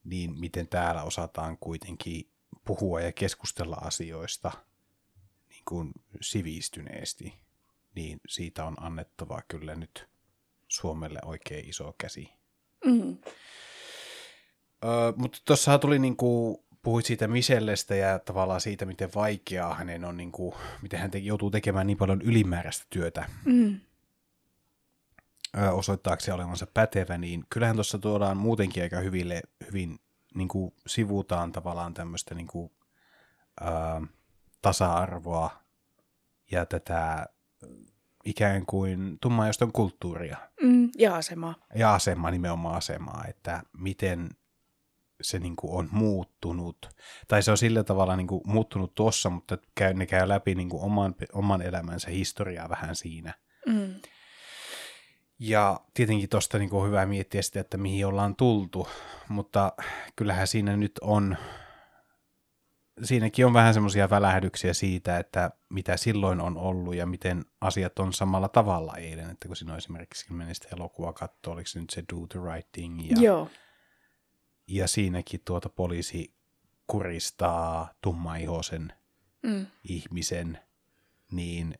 Niin 0.03 0.39
miten 0.39 0.67
täällä 0.67 1.03
osataan 1.03 1.57
kuitenkin 1.57 2.32
puhua 2.65 3.01
ja 3.01 3.11
keskustella 3.11 3.75
asioista 3.75 4.51
niin 5.49 5.63
kuin 5.65 5.91
sivistyneesti, 6.21 7.33
niin 7.95 8.21
siitä 8.27 8.65
on 8.65 8.75
annettava 8.83 9.41
kyllä 9.47 9.75
nyt 9.75 10.07
Suomelle 10.67 11.19
oikein 11.25 11.69
iso 11.69 11.95
käsi. 11.97 12.29
Mm. 12.85 13.17
Öö, 14.85 15.13
mutta 15.15 15.37
tuossa 15.45 15.79
tuli 15.79 15.99
niinku, 15.99 16.63
puhuit 16.81 17.05
siitä 17.05 17.27
Michellestä 17.27 17.95
ja 17.95 18.19
tavallaan 18.19 18.61
siitä, 18.61 18.85
miten 18.85 19.09
vaikeaa 19.15 19.73
hänen 19.73 20.05
on, 20.05 20.17
niinku, 20.17 20.55
miten 20.81 20.99
hän 20.99 21.11
te, 21.11 21.17
joutuu 21.17 21.51
tekemään 21.51 21.87
niin 21.87 21.97
paljon 21.97 22.21
ylimääräistä 22.21 22.85
työtä 22.89 23.29
Mm. 23.45 23.79
öö, 25.57 25.71
osoittaakseen 25.71 26.35
olevansa 26.35 26.67
pätevä, 26.73 27.17
niin 27.17 27.43
kyllähän 27.49 27.75
tuossa 27.75 27.99
tuodaan 27.99 28.37
muutenkin 28.37 28.83
aika 28.83 28.99
hyville, 28.99 29.41
hyvin 29.67 29.99
niinku, 30.35 30.73
sivutaan 30.87 31.51
tavallaan 31.51 31.93
tämmöistä 31.93 32.35
niinku, 32.35 32.71
öö, 33.61 33.69
tasa-arvoa 34.61 35.63
ja 36.51 36.65
tätä 36.65 37.25
ikään 38.25 38.65
kuin 38.65 39.17
tummaajoston 39.21 39.71
kulttuuria 39.71 40.37
Mm. 40.61 40.89
Ja 40.97 41.15
asemaa. 41.15 41.55
ja 41.75 41.93
asemaa, 41.93 42.31
nimenomaan 42.31 42.75
asemaa, 42.75 43.25
että 43.27 43.63
miten 43.77 44.29
se 45.21 45.39
niin 45.39 45.55
kuin 45.55 45.73
on 45.73 45.89
muuttunut. 45.91 46.89
Tai 47.27 47.43
se 47.43 47.51
on 47.51 47.57
sillä 47.57 47.83
tavalla 47.83 48.15
niin 48.15 48.27
kuin 48.27 48.41
muuttunut 48.45 48.95
tuossa, 48.95 49.29
mutta 49.29 49.57
käy, 49.75 49.93
ne 49.93 50.05
käy 50.05 50.27
läpi 50.27 50.55
niin 50.55 50.69
kuin 50.69 50.83
oman, 50.83 51.15
oman 51.33 51.61
elämänsä 51.61 52.09
historiaa 52.09 52.69
vähän 52.69 52.95
siinä. 52.95 53.33
Mm. 53.67 53.93
Ja 55.39 55.79
tietenkin 55.93 56.29
tuosta 56.29 56.57
niin 56.57 56.73
on 56.73 56.87
hyvä 56.87 57.05
miettiä 57.05 57.41
sitä, 57.41 57.59
että 57.59 57.77
mihin 57.77 58.05
ollaan 58.05 58.35
tultu, 58.35 58.87
mutta 59.29 59.73
kyllähän 60.15 60.47
siinä 60.47 60.77
nyt 60.77 60.99
on, 61.01 61.37
siinäkin 63.03 63.45
on 63.45 63.53
vähän 63.53 63.73
semmoisia 63.73 64.09
välähdyksiä 64.09 64.73
siitä, 64.73 65.17
että 65.17 65.51
mitä 65.69 65.97
silloin 65.97 66.41
on 66.41 66.57
ollut 66.57 66.95
ja 66.95 67.05
miten 67.05 67.45
asiat 67.61 67.99
on 67.99 68.13
samalla 68.13 68.47
tavalla 68.49 68.93
eilen, 68.95 69.29
että 69.29 69.47
kun 69.47 69.55
siinä 69.55 69.71
on 69.73 69.77
esimerkiksi 69.77 70.33
meni 70.33 70.55
sitä 70.55 70.67
elokuvaa 70.75 71.13
katsoa, 71.13 71.53
oliko 71.53 71.67
se 71.67 71.79
nyt 71.79 71.89
se 71.89 72.03
Do 72.13 72.27
the 72.27 72.39
Right 72.53 72.71
Thing 72.71 73.09
ja, 73.11 73.21
Joo. 73.21 73.49
ja 74.67 74.87
siinäkin 74.87 75.41
tuota 75.45 75.69
poliisi 75.69 76.33
kuristaa 76.87 77.89
tummaihoisen 78.01 78.93
Mm. 79.43 79.65
ihmisen, 79.83 80.59
niin 81.31 81.75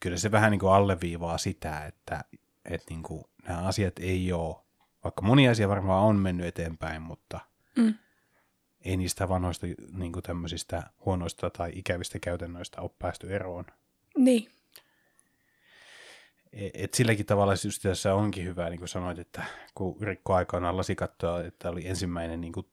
kyllä 0.00 0.16
se 0.16 0.30
vähän 0.30 0.50
niin 0.50 0.60
kuin 0.60 0.72
alleviivaa 0.72 1.38
sitä, 1.38 1.86
että, 1.86 2.24
että 2.64 2.86
niin 2.90 3.02
kuin 3.02 3.24
nämä 3.48 3.60
asiat 3.66 3.98
ei 3.98 4.32
ole, 4.32 4.56
vaikka 5.04 5.22
moni 5.22 5.48
asia 5.48 5.68
varmaan 5.68 6.04
on 6.04 6.16
mennyt 6.16 6.46
eteenpäin, 6.46 7.02
mutta 7.02 7.40
Mm. 7.76 7.94
ei 8.80 8.96
niistä 8.96 9.28
vanhoista 9.28 9.66
niin 9.92 10.12
kuin 10.12 10.22
tämmöisistä 10.22 10.82
huonoista 11.04 11.50
tai 11.50 11.72
ikävistä 11.74 12.18
käytännöistä 12.18 12.80
ole 12.80 12.90
päästy 12.98 13.34
eroon. 13.34 13.64
Niin. 14.16 14.50
E- 16.52 16.70
Et 16.74 16.94
silläkin 16.94 17.26
tavalla 17.26 17.52
just 17.64 17.82
tässä 17.82 18.14
onkin 18.14 18.44
hyvä, 18.44 18.70
niin 18.70 18.78
kuin 18.78 18.88
sanoit, 18.88 19.18
että 19.18 19.44
kun 19.74 19.96
Rikko 20.02 20.34
aikanaan 20.34 20.76
lasi 20.76 20.94
katsoa, 20.94 21.40
että 21.44 21.70
oli 21.70 21.88
ensimmäinen 21.88 22.40
niin 22.40 22.52
kuin, 22.52 22.66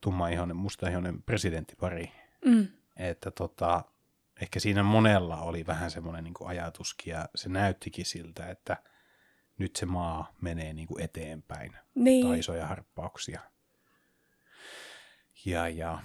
tummaihoinen, 0.00 0.56
mustaihoinen 0.56 1.22
presidenttipari, 1.22 2.12
Mm. 2.44 2.68
että 2.96 3.30
tota, 3.30 3.84
ehkä 4.42 4.60
siinä 4.60 4.82
monella 4.82 5.40
oli 5.40 5.66
vähän 5.66 5.90
semmoinen 5.90 6.24
niin 6.24 6.34
ajatuskin 6.44 7.10
ja 7.10 7.28
se 7.34 7.48
näyttikin 7.48 8.04
siltä, 8.04 8.46
että 8.50 8.76
nyt 9.58 9.76
se 9.76 9.86
maa 9.86 10.32
menee 10.40 10.72
niin 10.72 10.88
kuin 10.88 11.02
eteenpäin 11.02 11.72
Niin. 11.94 12.26
tai 12.26 12.38
isoja 12.38 12.66
harppauksia. 12.66 13.40
Ja, 15.44 15.68
ja, 15.68 15.98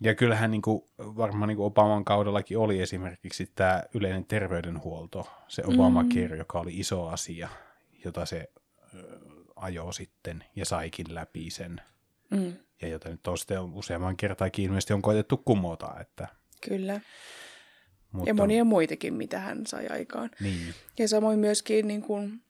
ja 0.00 0.14
kyllähän 0.14 0.50
niin 0.50 0.62
kuin, 0.62 0.82
varmaan 0.98 1.48
niin 1.48 1.56
kuin 1.56 1.66
Obaman 1.66 2.04
kaudellakin 2.04 2.58
oli 2.58 2.80
esimerkiksi 2.80 3.52
tämä 3.54 3.82
yleinen 3.94 4.24
terveydenhuolto, 4.24 5.30
se 5.48 5.62
Obamacare, 5.66 6.28
mm. 6.28 6.38
joka 6.38 6.60
oli 6.60 6.78
iso 6.78 7.06
asia, 7.08 7.48
jota 8.04 8.26
se 8.26 8.48
ajoi 9.56 9.94
sitten 9.94 10.44
ja 10.56 10.64
saikin 10.64 11.14
läpi 11.14 11.50
sen. 11.50 11.80
Mm. 12.30 12.52
Ja 12.82 12.88
jota 12.88 13.08
nyt 13.08 13.26
on 13.26 13.38
sitten 13.38 13.60
useamman 13.60 14.16
kertaakin 14.16 14.64
ilmeisesti 14.64 14.92
on 14.92 15.02
koetettu 15.02 15.36
kumota. 15.36 15.94
Että, 16.00 16.28
Kyllä. 16.68 17.00
mutta, 18.12 18.30
Ja 18.30 18.34
monia 18.34 18.64
muitakin, 18.64 19.14
mitä 19.14 19.40
hän 19.40 19.66
sai 19.66 19.86
aikaan. 19.88 20.30
Niin, 20.40 20.74
Ja 20.98 21.08
samoin 21.08 21.38
myöskin, 21.38 21.88
niin 21.88 22.02
kun, 22.02 22.40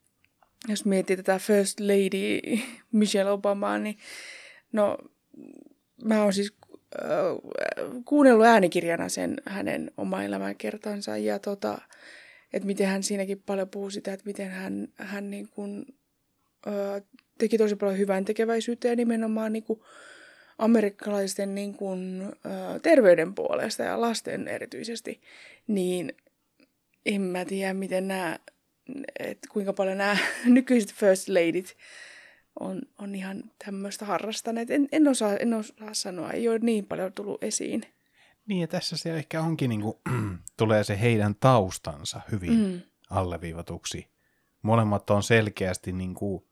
jos 0.68 0.84
miettii 0.84 1.16
tätä 1.16 1.38
First 1.38 1.80
Lady 1.80 2.40
Michelle 2.92 3.30
Obamaa, 3.30 3.78
niin 3.78 3.98
no, 4.72 4.98
mä 6.04 6.22
oon 6.22 6.32
siis 6.32 6.52
äh, 7.02 7.10
kuunnellut 8.04 8.46
äänikirjana 8.46 9.08
sen 9.08 9.36
hänen 9.46 9.90
oma 9.96 10.22
elämänkertansa 10.22 11.16
ja 11.16 11.38
tota, 11.38 11.78
että 12.52 12.66
miten 12.66 12.86
hän 12.86 13.02
siinäkin 13.02 13.42
paljon 13.46 13.68
puhuu 13.68 13.90
sitä, 13.90 14.12
että 14.12 14.26
miten 14.26 14.50
hän, 14.50 14.88
hän 14.96 15.30
niin 15.30 15.48
kun, 15.48 15.86
äh, 16.66 17.02
teki 17.38 17.58
tosi 17.58 17.76
paljon 17.76 17.98
hyvän 17.98 18.24
tekeväisyyttä 18.24 18.88
ja 18.88 18.96
nimenomaan 18.96 19.52
niin 19.52 19.64
kun, 19.64 19.84
amerikkalaisten 20.58 21.54
niin 21.54 21.74
kun, 21.74 22.32
äh, 22.46 22.80
terveyden 22.82 23.34
puolesta 23.34 23.82
ja 23.82 24.00
lasten 24.00 24.48
erityisesti, 24.48 25.20
niin 25.66 26.12
en 27.06 27.20
mä 27.22 27.44
tiedä, 27.44 27.74
miten 27.74 28.08
nämä, 28.08 28.38
että 29.18 29.48
kuinka 29.52 29.72
paljon 29.72 29.98
nämä 29.98 30.16
nykyiset 30.44 30.92
first 30.94 31.28
ladyt 31.28 31.76
on, 32.60 32.82
on 32.98 33.14
ihan 33.14 33.44
tämmöistä 33.64 34.04
harrastaneet. 34.04 34.70
En, 34.70 34.88
en, 34.92 35.08
osaa, 35.08 35.36
en 35.36 35.54
osaa 35.54 35.94
sanoa, 35.94 36.30
ei 36.30 36.48
ole 36.48 36.58
niin 36.58 36.86
paljon 36.86 37.12
tullut 37.12 37.44
esiin. 37.44 37.82
niin 38.46 38.60
ja 38.60 38.66
tässä 38.68 38.96
se 38.96 39.16
ehkä 39.16 39.40
onkin, 39.40 39.68
niin 39.68 39.80
kuin, 39.80 39.96
tulee 40.56 40.84
se 40.84 41.00
heidän 41.00 41.34
taustansa 41.34 42.20
hyvin 42.32 42.58
mm. 42.58 42.80
Alleviivatuksi. 43.10 44.08
Molemmat 44.62 45.10
on 45.10 45.22
selkeästi, 45.22 45.92
niin 45.92 46.14
kuin, 46.14 46.44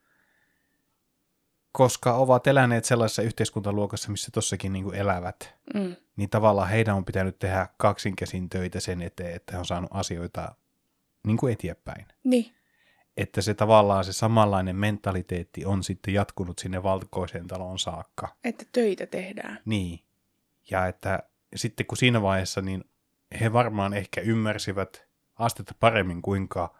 koska 1.72 2.14
ovat 2.14 2.46
eläneet 2.46 2.84
sellaisessa 2.84 3.22
yhteiskuntaluokassa, 3.22 4.10
missä 4.10 4.30
tossakin 4.34 4.72
niin 4.72 4.84
kuin 4.84 4.96
elävät, 4.96 5.54
Mm. 5.74 5.96
niin 6.16 6.30
tavallaan 6.30 6.68
heidän 6.68 6.96
on 6.96 7.04
pitänyt 7.04 7.38
tehdä 7.38 7.68
kaksinkäsin 7.76 8.48
töitä 8.48 8.80
sen 8.80 9.02
eteen, 9.02 9.36
että 9.36 9.52
he 9.52 9.58
on 9.58 9.64
saanut 9.66 9.90
asioita 9.94 10.54
niin 11.28 11.36
kuin 11.36 11.52
eteenpäin. 11.52 12.06
Niin, 12.24 12.52
Että 13.16 13.40
se 13.40 13.54
tavallaan 13.54 14.04
se 14.04 14.12
samanlainen 14.12 14.76
mentaliteetti 14.76 15.64
on 15.64 15.84
sitten 15.84 16.14
jatkunut 16.14 16.58
sinne 16.58 16.82
valkoiseen 16.82 17.46
taloon 17.46 17.78
saakka. 17.78 18.28
että 18.44 18.64
töitä 18.72 19.06
tehdään. 19.06 19.58
Niin. 19.64 20.00
Ja 20.70 20.86
että 20.86 21.22
sitten 21.56 21.86
kun 21.86 21.98
siinä 21.98 22.22
vaiheessa, 22.22 22.60
niin 22.60 22.84
he 23.40 23.52
varmaan 23.52 23.94
ehkä 23.94 24.20
ymmärsivät 24.20 25.06
astetta 25.36 25.74
paremmin, 25.80 26.22
kuinka 26.22 26.74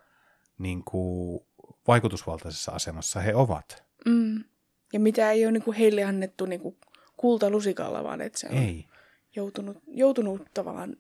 niin 0.59 0.85
kuin, 0.85 1.41
vaikutusvaltaisessa 1.89 2.73
asemassa 2.73 3.21
he 3.21 3.35
ovat. 3.35 3.85
Mm. 4.07 4.45
Ja 4.93 5.01
mitä 5.01 5.31
ei 5.31 5.45
ole 5.45 5.53
niin 5.53 5.63
kuin 5.63 5.77
heille 5.77 6.05
annettu 6.05 6.47
niin 6.47 6.61
kuin 6.61 6.77
kultalusikalla, 7.17 8.05
vaan 8.05 8.21
että 8.21 8.39
se 8.39 8.47
on 8.49 8.57
Ei. 8.57 8.87
joutunut, 9.37 9.77
joutunut 9.87 10.43
tavallaan 10.55 10.97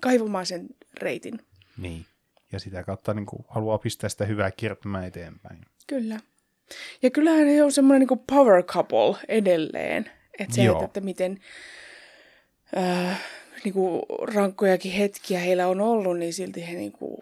kaivamaan 0.00 0.46
sen 0.46 0.66
reitin. 1.00 1.40
Niin. 1.76 2.06
Ja 2.54 2.60
sitä 2.60 2.82
kautta 2.82 3.14
niin 3.14 3.26
kuin, 3.26 3.44
haluaa 3.48 3.78
pistää 3.78 4.10
sitä 4.10 4.24
hyvää 4.24 4.50
kiertämään 4.50 5.04
eteenpäin. 5.04 5.60
Kyllä. 5.86 6.20
Ja 7.02 7.10
kyllähän 7.10 7.46
he 7.46 7.62
on 7.62 7.72
semmoinen 7.72 8.08
niin 8.08 8.24
power 8.26 8.62
couple 8.62 9.16
edelleen. 9.28 10.10
Että 10.38 10.54
se, 10.54 10.66
että, 10.66 10.84
että 10.84 11.00
miten 11.00 11.40
äh, 12.76 13.20
niin 13.64 13.74
kuin 13.74 14.02
rankkojakin 14.34 14.92
hetkiä 14.92 15.38
heillä 15.38 15.68
on 15.68 15.80
ollut, 15.80 16.18
niin 16.18 16.32
silti 16.32 16.66
he 16.66 16.72
niin 16.72 16.92
kuin, 16.92 17.16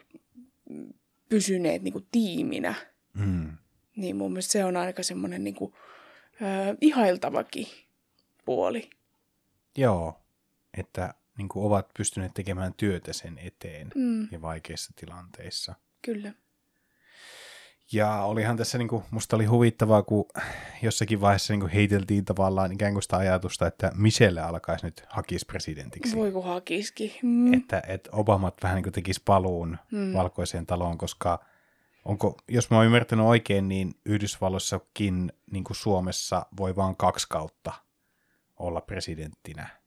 pysyneet 1.28 1.82
niin 1.82 1.92
kuin 1.92 2.06
tiiminä. 2.12 2.74
Mm. 3.14 3.56
Niin 3.96 4.16
mun 4.16 4.32
mielestä 4.32 4.52
se 4.52 4.64
on 4.64 4.76
aika 4.76 5.02
semmoinen 5.02 5.44
niin 5.44 5.54
kuin, 5.54 5.74
äh, 6.42 6.76
ihailtavakin 6.80 7.66
puoli. 8.44 8.90
Joo. 9.76 10.20
Että 10.78 11.14
niin 11.38 11.48
kuin, 11.48 11.66
ovat 11.66 11.88
pystyneet 11.98 12.34
tekemään 12.34 12.74
työtä 12.76 13.12
sen 13.12 13.38
eteen 13.38 13.90
Mm, 13.94 14.28
ja 14.30 14.40
vaikeissa 14.40 14.92
tilanteissa. 14.96 15.74
kyllä. 16.02 16.32
Ja 17.92 18.22
olihan 18.22 18.56
tässä, 18.56 18.78
niin 18.78 18.88
kuin, 18.88 19.04
musta 19.10 19.36
oli 19.36 19.44
huvittavaa, 19.44 20.02
kun 20.02 20.24
jossakin 20.82 21.20
vaiheessa 21.20 21.52
niin 21.52 21.60
kuin 21.60 21.72
heiteltiin 21.72 22.24
tavallaan 22.24 22.72
ikään 22.72 22.92
kuin 22.92 23.02
sitä 23.02 23.16
ajatusta, 23.16 23.66
että 23.66 23.92
Michelle 23.94 24.40
alkaisi 24.40 24.86
nyt 24.86 25.04
hakisi 25.08 25.46
presidentiksi. 25.46 26.16
Voi 26.16 26.32
kun 26.32 26.44
hakiski. 26.44 27.18
Mm. 27.22 27.54
Että, 27.54 27.82
että 27.88 28.10
Obamat 28.12 28.54
vähän 28.62 28.74
niin 28.74 28.82
kuin 28.82 28.92
tekisi 28.92 29.22
paluun 29.24 29.78
mm. 29.92 30.12
valkoiseen 30.12 30.66
taloon, 30.66 30.98
koska 30.98 31.44
onko, 32.04 32.36
jos 32.48 32.70
mä 32.70 32.76
oon 32.76 32.86
ymmärtänyt 32.86 33.26
oikein, 33.26 33.68
niin 33.68 33.94
Yhdysvalloissakin 34.06 35.32
niin 35.50 35.64
kuin 35.64 35.76
Suomessa 35.76 36.46
voi 36.56 36.76
vaan 36.76 36.96
kaksi 36.96 37.26
kautta 37.30 37.72
olla 38.58 38.80
presidenttinä. 38.80 39.81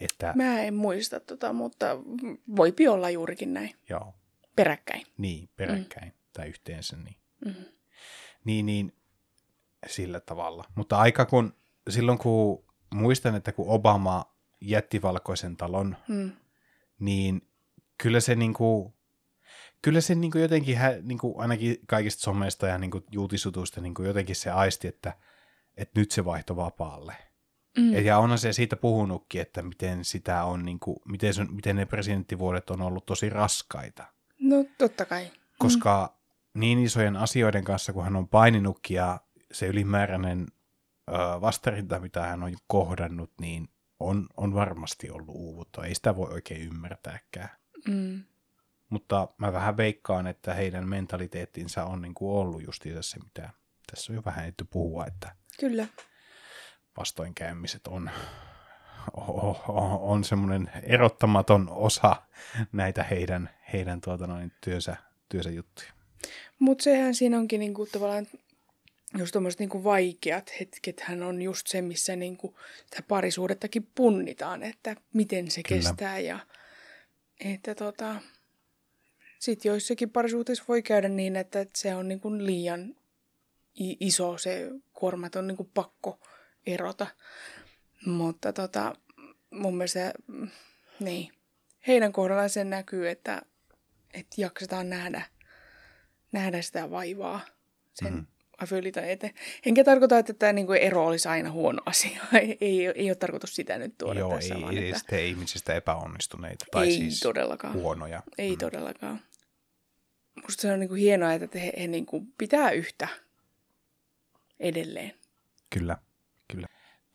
Että, 0.00 0.32
Mä 0.36 0.60
en 0.60 0.74
muista 0.74 1.20
tota, 1.20 1.52
mutta 1.52 1.86
voipi 2.56 2.88
olla 2.88 3.10
juurikin 3.10 3.54
näin. 3.54 3.74
joo, 3.88 4.14
Peräkkäin. 4.56 5.06
niin, 5.18 5.48
peräkkäin 5.56 6.08
mm. 6.08 6.18
tai 6.32 6.48
yhteensä, 6.48 6.96
niin. 6.96 7.16
Mm. 7.44 7.54
niin, 8.44 8.66
niin 8.66 8.92
sillä 9.86 10.20
tavalla. 10.20 10.64
Mutta 10.74 10.98
aika 10.98 11.24
kun, 11.24 11.54
silloin 11.88 12.18
kun 12.18 12.64
muistan, 12.94 13.34
että 13.34 13.52
kun 13.52 13.68
Obama 13.68 14.34
jätti 14.60 15.02
valkoisen 15.02 15.56
talon, 15.56 15.96
Mm. 16.08 16.30
niin 16.98 17.48
kyllä 17.98 18.20
se 18.20 18.34
niinku, 18.34 18.94
kyllä 19.82 20.00
se 20.00 20.14
niinku 20.14 20.38
jotenkin, 20.38 20.76
hä, 20.76 20.94
niinku 21.02 21.34
ainakin 21.40 21.78
kaikista 21.86 22.20
somesta 22.22 22.66
ja 22.66 22.78
niinku 22.78 23.02
julkisutuista 23.10 23.80
niinku 23.80 24.02
jotenkin 24.02 24.36
se 24.36 24.50
aisti, 24.50 24.88
että, 24.88 25.12
että 25.76 26.00
nyt 26.00 26.10
se 26.10 26.24
vaihto 26.24 26.56
vapaalle. 26.56 27.14
Mm. 27.76 27.92
Ja- 28.04 28.18
onhan 28.18 28.38
se 28.38 28.52
siitä 28.52 28.76
puhunutkin, 28.76 29.40
että 29.40 29.62
miten 29.62 30.04
sitä 30.04 30.44
on, 30.44 30.64
niinku, 30.64 31.02
miten, 31.08 31.34
se, 31.34 31.44
miten 31.44 31.76
ne 31.76 31.86
presidenttivuodet 31.86 32.70
on 32.70 32.82
ollut 32.82 33.06
tosi 33.06 33.30
raskaita. 33.30 34.04
No 34.40 34.64
totta 34.78 35.04
kai. 35.04 35.30
Koska 35.58 36.16
niin 36.54 36.78
isojen 36.78 37.16
asioiden 37.16 37.64
kanssa, 37.64 37.92
kun 37.92 38.04
hän 38.04 38.16
on 38.16 38.28
paininutkin 38.28 38.94
ja 38.94 39.20
se 39.52 39.66
ylimääräinen 39.66 40.46
ö, 41.10 41.12
vastarinta, 41.40 42.00
mitä 42.00 42.22
hän 42.22 42.42
on 42.42 42.56
kohdannut, 42.66 43.32
niin 43.40 43.68
on, 44.00 44.26
on 44.36 44.54
varmasti 44.54 45.10
ollut 45.10 45.34
uuvuttua. 45.36 45.84
Ei 45.84 45.94
sitä 45.94 46.16
voi 46.16 46.32
oikein 46.32 46.62
ymmärtääkään. 46.62 47.48
Mm. 47.88 48.22
Mutta 48.90 49.28
mä 49.38 49.52
vähän 49.52 49.76
veikkaan, 49.76 50.26
että 50.26 50.54
heidän 50.54 50.88
mentaliteettinsa 50.88 51.84
on 51.84 52.02
niin 52.02 52.14
kuin 52.14 52.38
ollut 52.38 52.66
justiinsa 52.66 53.02
se, 53.02 53.18
mitä 53.18 53.50
tässä 53.90 54.12
on 54.12 54.16
jo 54.16 54.22
vähän 54.24 54.40
ehditty 54.44 54.64
puhua, 54.64 55.06
että 55.06 55.34
Kyllä. 55.60 55.86
Vastoinkäymiset 56.96 57.86
on, 57.86 58.10
on, 59.16 59.56
on 60.00 60.24
semmoinen 60.24 60.70
erottamaton 60.82 61.68
osa 61.70 62.16
näitä 62.72 63.02
heidän, 63.02 63.50
heidän 63.72 64.00
tuota 64.00 64.26
noin, 64.26 64.52
työnsä, 64.60 64.96
työnsä 65.28 65.50
juttuja. 65.50 65.88
Mutta 66.58 66.84
sehän 66.84 67.14
siinä 67.14 67.38
onkin 67.38 67.60
niinku 67.60 67.86
tavallaan 67.86 68.26
just 69.18 69.32
tommoset 69.32 69.60
niinku 69.60 69.84
vaikeat 69.84 70.52
hetket 70.60 71.00
hän 71.00 71.22
on 71.22 71.42
just 71.42 71.66
se, 71.66 71.82
missä 71.82 72.16
niinku 72.16 72.58
sitä 72.84 73.02
parisuudettakin 73.08 73.88
punnitaan, 73.94 74.62
että 74.62 74.96
miten 75.12 75.50
se 75.50 75.62
Kyllä. 75.62 75.82
Kestää 75.82 76.18
ja 76.18 76.38
että 77.40 77.74
tota, 77.74 78.16
sit 79.38 79.64
joissakin 79.64 80.10
parisuhteissa 80.10 80.64
voi 80.68 80.82
käydä 80.82 81.08
niin, 81.08 81.36
että 81.36 81.66
se 81.74 81.94
on 81.94 82.08
niinku 82.08 82.36
liian 82.36 82.96
iso 84.00 84.38
se 84.38 84.70
kuorma, 84.92 85.26
että 85.26 85.38
on 85.38 85.46
niinku 85.46 85.70
pakko 85.74 86.18
erota. 86.66 87.06
Mutta 88.06 88.52
tota, 88.52 88.94
mun 89.50 89.76
mielestä, 89.76 90.12
niin, 91.00 91.32
heidän 91.86 92.12
kohdallaan 92.12 92.50
se 92.50 92.64
näkyy, 92.64 93.08
että, 93.08 93.42
että 94.14 94.40
jaksetaan 94.40 94.90
nähdä, 94.90 95.22
nähdä 96.32 96.62
sitä 96.62 96.90
vaivaa 96.90 97.40
sen 97.94 98.12
Mhm. 98.12 98.20
mm. 98.20 98.26
avioliiton 98.58 99.04
eteen. 99.04 99.34
Enkä 99.66 99.84
tarkoita, 99.84 100.18
että 100.18 100.32
tämä 100.32 100.52
niinku 100.52 100.72
ero 100.72 101.06
olisi 101.06 101.28
aina 101.28 101.50
huono 101.50 101.82
asia. 101.86 102.20
ei, 102.40 102.58
ei, 102.60 102.86
ei 102.86 103.08
ole 103.10 103.14
tarkoitus 103.14 103.56
sitä 103.56 103.78
nyt 103.78 103.98
tuoda 103.98 104.20
Joo, 104.20 104.34
tässä, 104.34 104.54
ei, 104.54 104.62
vaan 104.62 104.76
ei 104.78 104.90
että 104.90 105.16
ihmisistä 105.18 105.74
epäonnistuneita 105.74 106.64
tai 106.70 106.86
ei 106.86 106.92
siis 106.96 107.20
todellakaan. 107.20 107.74
huonoja. 107.74 108.22
Ei 108.38 108.50
mm. 108.50 108.58
todellakaan. 108.58 109.20
Musta 110.42 110.62
se 110.62 110.72
on 110.72 110.80
niinku 110.80 110.94
hienoa, 110.94 111.32
että 111.32 111.58
he, 111.58 111.72
he 111.78 111.86
niinku 111.86 112.26
pitää 112.38 112.70
yhtä 112.70 113.08
edelleen. 114.60 115.12
Kyllä. 115.70 115.96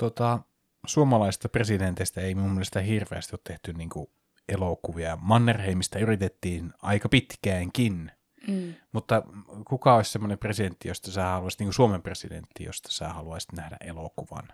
Tota, 0.02 0.40
suomalaisista 0.86 1.50
presidenteistä 1.50 2.22
ei 2.22 2.36
mun 2.36 2.52
mielestä 2.52 2.80
hirveästi 2.80 3.34
ole 3.36 3.40
tehty 3.44 3.74
niinku 3.74 4.12
elokuvia. 4.50 5.18
Mannerheimista 5.22 6.00
yritettiin 6.00 6.74
aika 6.82 7.10
pitkäänkin, 7.10 8.12
Mm. 8.48 8.74
mutta 8.92 9.24
kuka 9.68 9.96
olisi 9.96 10.12
semmoinen 10.12 10.38
presidentti, 10.38 10.88
josta 10.88 11.12
sä 11.12 11.24
haluaisit, 11.24 11.60
niin 11.60 11.68
kuin 11.68 11.74
Suomen 11.74 12.02
presidentti, 12.02 12.64
josta 12.64 12.90
sä 12.92 13.10
haluaisit 13.10 13.52
nähdä 13.52 13.78
elokuvan? 13.82 14.48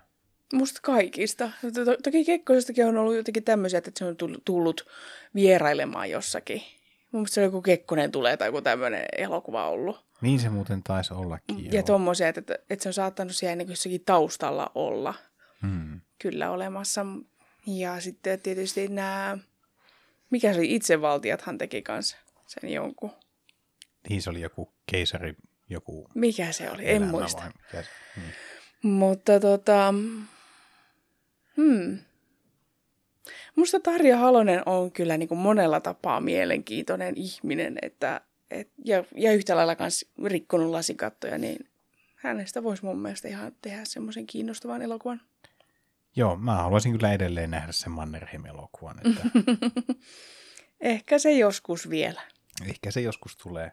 Musta 0.54 0.80
kaikista. 0.84 1.52
To- 1.62 1.86
to- 1.86 1.98
toki 2.04 2.26
Kekkosestakin 2.26 2.86
on 2.86 2.98
ollut 2.98 3.16
jotenkin 3.16 3.44
tämmöisiä, 3.44 3.78
että 3.78 3.92
se 3.96 4.06
on 4.06 4.16
tullut- 4.46 4.86
vierailemaan 5.36 6.10
jossakin. 6.10 6.62
Mun 7.12 7.20
mielestä 7.22 7.34
se 7.36 7.42
oli 7.42 7.48
joku 7.48 7.62
Kekkonen 7.62 8.12
tulee 8.12 8.38
tai 8.38 8.48
joku 8.48 8.62
tämmöinen 8.62 9.06
elokuva 9.18 9.70
ollut. 9.70 10.06
Niin 10.22 10.40
se 10.40 10.50
muuten 10.50 10.84
taisi 10.84 11.14
ollakin. 11.14 11.66
Ja 11.66 11.72
joo. 11.74 11.84
tommosia, 11.84 12.28
että, 12.28 12.56
että 12.70 12.84
se 12.84 12.90
on 12.90 12.94
saattanut 12.94 13.36
siellä 13.36 13.56
niin 13.56 14.04
taustalla 14.06 14.72
olla 14.76 15.14
Hmm. 15.62 16.02
kyllä 16.20 16.52
olemassa. 16.52 17.06
Ja 17.68 18.02
sitten 18.02 18.42
tietysti 18.42 18.88
nämä, 18.88 19.38
mikä 20.30 20.54
se 20.54 20.60
oli, 20.60 20.76
itsevaltiathan 20.76 21.58
teki 21.58 21.82
kanssa 21.82 22.18
sen 22.48 22.70
jonkun. 22.70 23.12
Niin 24.10 24.22
se 24.22 24.30
oli 24.30 24.42
joku 24.42 24.74
keisari, 24.92 25.36
joku 25.70 26.10
Mikä 26.16 26.52
se 26.52 26.72
oli, 26.72 26.90
en 26.90 27.04
muista. 27.04 27.42
vai 27.42 27.52
mikä 27.58 27.84
se- 27.84 27.90
hmm. 28.16 28.90
Mutta 28.92 29.40
tota, 29.40 29.94
hmm. 31.58 31.98
Musta 33.56 33.80
Tarja 33.80 34.18
Halonen 34.18 34.62
on 34.66 34.92
kyllä 34.92 35.18
niin 35.18 35.30
kuin 35.30 35.40
monella 35.40 35.80
tapaa 35.80 36.22
mielenkiintoinen 36.22 37.14
ihminen, 37.18 37.78
että, 37.82 38.22
et, 38.52 38.70
ja, 38.86 39.04
ja 39.16 39.34
yhtä 39.34 39.56
lailla 39.56 39.76
myös 39.80 40.06
rikkonut 40.26 40.70
lasikattoja, 40.70 41.38
niin 41.38 41.70
hänestä 42.16 42.64
voisi 42.64 42.86
mun 42.86 43.00
mielestä 43.00 43.28
ihan 43.28 43.52
tehdä 43.62 43.82
semmoisen 43.84 44.28
kiinnostavan 44.28 44.82
elokuvan. 44.82 45.22
Joo, 46.18 46.36
mä 46.36 46.56
haluaisin 46.56 46.92
kyllä 46.92 47.14
edelleen 47.14 47.52
nähdä 47.52 47.72
sen 47.72 47.92
Mannerheim-elokuvan, 47.92 48.98
että 49.10 49.30
Ehkä 50.80 51.20
se 51.20 51.32
joskus 51.32 51.90
vielä. 51.90 52.22
ehkä 52.70 52.92
se 52.92 53.02
joskus 53.02 53.38
tulee. 53.38 53.72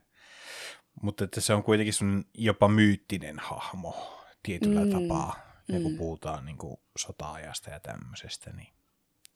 Mutta 1.02 1.24
että 1.24 1.40
se 1.40 1.54
on 1.54 1.62
kuitenkin 1.62 1.92
sun 1.92 2.24
jopa 2.34 2.68
myyttinen 2.68 3.38
hahmo 3.38 4.20
tietyllä 4.42 4.84
mm. 4.84 4.90
Tapaa. 4.90 5.36
Ja 5.68 5.80
kun 5.80 5.92
mm. 5.92 5.98
puhutaan 5.98 6.44
niin 6.44 6.58
kuin 6.58 6.76
sota-ajasta 6.98 7.70
ja 7.70 7.80
tämmöisestä, 7.80 8.52
niin 8.52 8.74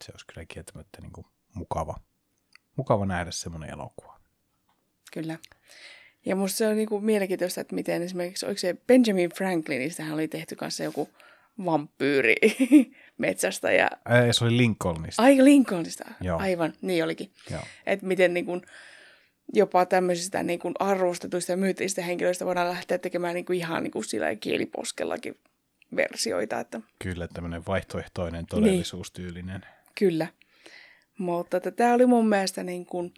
se 0.04 0.12
olisi 0.12 0.26
kyllä 0.26 0.44
kieltämättä 0.44 1.00
niin 1.00 1.12
kuin 1.12 1.26
mukava, 1.54 1.96
mukava 2.76 3.06
nähdä 3.06 3.30
semmoinen 3.30 3.70
elokuva. 3.70 4.20
Kyllä. 5.12 5.38
Ja 6.26 6.36
musta 6.36 6.56
se 6.56 6.68
on 6.68 6.76
niinku 6.76 7.00
mielenkiintoista, 7.00 7.60
että 7.60 7.74
miten 7.74 8.02
esimerkiksi, 8.02 8.46
oliko 8.46 8.58
se 8.58 8.76
Benjamin 8.86 9.30
Franklinista 9.30 10.02
hän 10.02 10.14
oli 10.14 10.28
tehty 10.28 10.56
kanssa 10.56 10.84
joku 10.84 11.08
vampyyri 11.64 12.34
metsästä 13.18 13.72
ja 13.72 13.90
Ää, 14.04 14.32
se 14.32 14.44
oli 14.44 14.56
Lincolnista. 14.56 15.22
Ai 15.22 15.44
Lincolnista, 15.44 16.04
Joo. 16.20 16.38
aivan, 16.38 16.72
niin 16.82 17.04
olikin. 17.04 17.30
Että 17.86 18.06
miten 18.06 18.34
niin 18.34 18.46
kuin, 18.46 18.62
jopa 19.54 19.86
tämmöisistä 19.86 20.42
niin 20.42 20.58
kuin 20.58 20.74
arvostetuista 20.78 21.52
ja 21.52 21.56
myyttisistä 21.56 22.02
henkilöistä 22.02 22.46
voidaan 22.46 22.68
lähteä 22.68 22.98
tekemään 22.98 23.34
niin 23.34 23.44
kuin 23.44 23.58
ihan 23.58 23.82
niin 23.82 23.90
kuin 23.90 24.04
sillä 24.04 24.34
kieliposkellakin 24.34 25.38
versioita, 25.96 26.60
että 26.60 26.80
Kyllä 27.02 27.28
tämmöinen 27.28 27.66
vaihtoehtoinen 27.66 28.46
todellisuustyylinen. 28.46 29.60
kyllä. 29.98 30.26
Mutta 31.18 31.56
että 31.56 31.70
tämä 31.70 31.94
oli 31.94 32.06
mun 32.06 32.28
mielestä 32.28 32.62
niin 32.62 32.86
kuin 32.86 33.14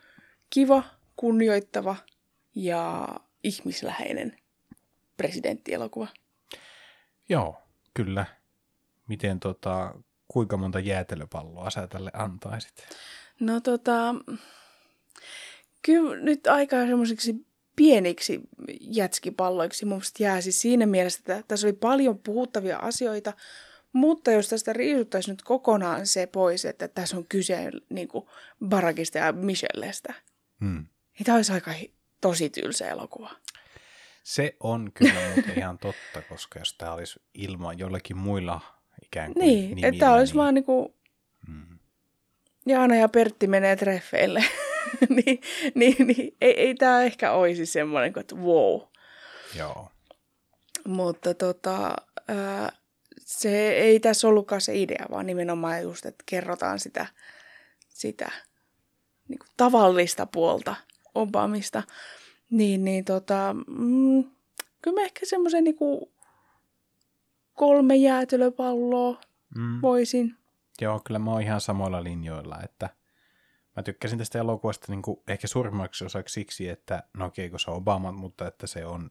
kiva, 0.51 0.83
kunnioittava 1.17 1.97
ja 2.55 3.09
ihmisläheinen 3.45 4.37
presidenttielokuva. 5.17 6.09
Joo, 7.29 7.63
kyllä. 8.05 8.27
Miten 9.09 9.41
tota, 9.41 9.95
kuinka 10.29 10.57
monta 10.57 10.81
jäätelöpalloa 10.81 11.71
sä 11.71 11.87
tälle 11.87 12.11
antaisit? 12.15 12.75
No 13.41 13.61
tota, 13.61 14.15
kyllä 15.83 16.23
nyt 16.23 16.47
aika 16.47 16.77
semmoisiksi 16.87 17.47
pieniksi 17.77 18.41
jätskipalloiksi 18.81 19.85
mun 19.85 19.97
mielestä 19.97 20.23
jää 20.23 20.41
siis 20.41 20.61
siinä 20.61 20.87
mielessä, 20.87 21.19
että 21.19 21.43
tässä 21.49 21.67
oli 21.67 21.73
paljon 21.73 22.19
puhuttavia 22.19 22.79
asioita, 22.79 23.33
mutta 23.93 24.31
jos 24.31 24.49
tästä 24.49 24.73
riisuttaisiin 24.73 25.33
nyt 25.33 25.43
kokonaan 25.43 26.07
se 26.07 26.27
pois, 26.27 26.65
että 26.65 26.89
tässä 26.89 27.17
on 27.17 27.27
kyse 27.29 27.71
niin 27.89 28.09
kuin 28.09 28.27
Barakista 28.69 29.19
ja 29.19 29.33
Michellestä, 29.33 30.15
Hmm. 30.61 30.87
niin 31.19 31.25
tämä 31.25 31.37
olisi 31.37 31.53
aika 31.53 31.75
tosi 32.21 32.51
tylsä 32.51 32.89
elokuva. 32.89 33.31
Se 34.31 34.57
on 34.61 34.91
kyllä 34.95 35.15
muuten 35.35 35.59
ihan 35.59 35.79
totta, 35.79 36.23
koska 36.29 36.59
jos 36.59 36.75
tämä 36.75 36.93
olisi 36.93 37.21
ilman 37.35 37.79
jollakin 37.79 38.17
muilla 38.17 38.61
ikään 39.05 39.35
kuin 39.35 39.47
Niin, 39.47 39.69
nimillä, 39.69 39.89
että 39.89 39.99
tämä 39.99 40.15
olisi 40.15 40.33
niin, 40.33 40.39
vaan 40.39 40.55
niin 40.55 40.65
kuin 40.65 40.95
Mm, 41.49 41.79
Jaana 42.67 42.97
ja 42.97 43.09
Pertti 43.09 43.47
menee 43.47 43.77
treffeille, 43.77 44.45
niin, 45.17 45.41
niin, 45.75 46.07
niin 46.07 46.37
ei, 46.41 46.61
ei 46.61 46.75
tämä 46.75 47.03
ehkä 47.03 47.33
olisi 47.33 47.67
semmoinen 47.67 48.13
kuin, 48.13 48.21
että 48.21 48.37
wow. 48.37 48.81
Joo. 49.57 49.93
Mutta 50.87 51.35
tota, 51.35 51.97
ää, 52.29 52.73
se 53.21 53.71
ei 53.71 54.01
tässä 54.01 54.29
ollutkaan 54.29 54.61
se 54.61 54.79
idea, 54.79 55.07
vaan 55.11 55.27
nimenomaan 55.27 55.83
just, 55.83 56.07
että 56.07 56.25
kerrotaan 56.27 56.79
sitä, 56.79 57.07
sitä 57.89 58.31
niin 59.29 59.39
kuin 59.39 59.51
tavallista 59.57 60.27
puolta 60.27 60.75
Obamista. 61.15 61.83
Niin, 62.51 62.85
niin 62.85 63.05
tota, 63.05 63.55
mm, 63.67 64.25
kyllä 64.83 65.01
mä 65.01 65.05
ehkä 65.05 65.27
semmoisen 65.27 65.65
niin 65.65 65.77
kolme 67.55 67.97
jäätelöpalloa 67.97 69.21
mm. 69.57 69.83
voisin. 69.83 70.37
Joo, 70.81 71.01
kyllä 71.07 71.19
mä 71.19 71.31
oon 71.31 71.43
ihan 71.43 71.61
samoilla 71.61 72.05
linjoilla, 72.05 72.63
että 72.63 72.91
mä 73.77 73.83
tykkäsin 73.83 74.19
tästä 74.19 74.39
elokuvasta 74.39 74.87
niin 74.89 75.03
kuin 75.03 75.21
ehkä 75.29 75.47
suurimmaksi 75.47 76.05
osaksi 76.05 76.33
siksi, 76.33 76.69
että 76.69 77.03
no 77.17 77.27
okei, 77.27 77.51
kun 77.51 77.61
se 77.61 77.71
on 77.71 77.77
Obama, 77.77 78.13
mutta 78.13 78.47
että 78.47 78.67
se 78.67 78.87
on 78.87 79.11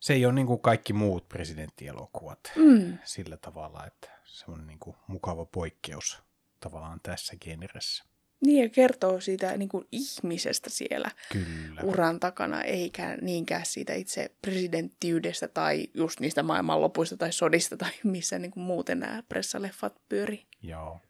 se 0.00 0.12
ei 0.12 0.26
ole 0.26 0.34
niin 0.34 0.46
kuin 0.46 0.60
kaikki 0.60 0.92
muut 0.92 1.28
presidenttielokuvat 1.28 2.52
mm. 2.56 2.98
sillä 3.04 3.36
tavalla, 3.36 3.86
että 3.86 4.10
se 4.24 4.44
on 4.48 4.66
niin 4.66 4.78
kuin 4.78 4.96
mukava 5.06 5.44
poikkeus 5.44 6.22
tavallaan 6.60 7.00
tässä 7.02 7.36
genressä. 7.36 8.04
Niin, 8.40 8.62
ja 8.62 8.68
kertoo 8.68 9.20
siitä 9.20 9.56
niin 9.56 9.68
kuin 9.68 9.86
ihmisestä 9.92 10.70
siellä 10.70 11.10
Kyllä. 11.32 11.80
uran 11.82 12.20
takana, 12.20 12.62
eikä 12.62 13.18
niinkään 13.20 13.66
siitä 13.66 13.94
itse 13.94 14.30
presidenttiydestä 14.42 15.48
tai 15.48 15.88
just 15.94 16.20
niistä 16.20 16.42
maailmanlopuista 16.42 17.16
tai 17.16 17.32
sodista 17.32 17.76
tai 17.76 17.90
missä 18.04 18.38
niin 18.38 18.50
kuin 18.50 18.64
muuten 18.64 19.00
nämä 19.00 19.22
pressaleffat 19.28 20.00
pyörii. 20.08 20.46
Joo. 20.62 21.00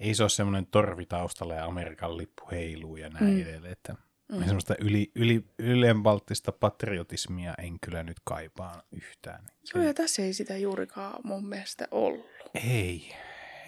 Ei 0.00 0.14
se 0.14 0.22
ole 0.22 0.30
semmoinen 0.30 0.66
torvi 0.66 1.06
taustalla 1.06 1.54
ja 1.54 1.64
Amerikan 1.64 2.16
lippu 2.16 2.42
heiluu 2.50 2.96
ja 2.96 3.08
näin 3.08 3.34
mm. 3.34 3.42
edelleen, 3.42 3.72
että 3.72 3.94
Mm. 4.32 4.44
Semmoista 4.44 4.74
yli, 4.80 5.10
yli, 5.14 5.44
ylenbalttista 5.58 6.52
patriotismia 6.52 7.54
en 7.58 7.80
kyllä 7.80 8.02
nyt 8.02 8.16
kaipaa 8.24 8.82
yhtään. 8.92 9.46
Joo, 9.74 9.84
ja 9.84 9.94
tässä 9.94 10.22
ei 10.22 10.32
sitä 10.32 10.56
juurikaan 10.56 11.20
mun 11.24 11.48
mielestä 11.48 11.88
ollut. 11.90 12.26
Ei. 12.54 13.14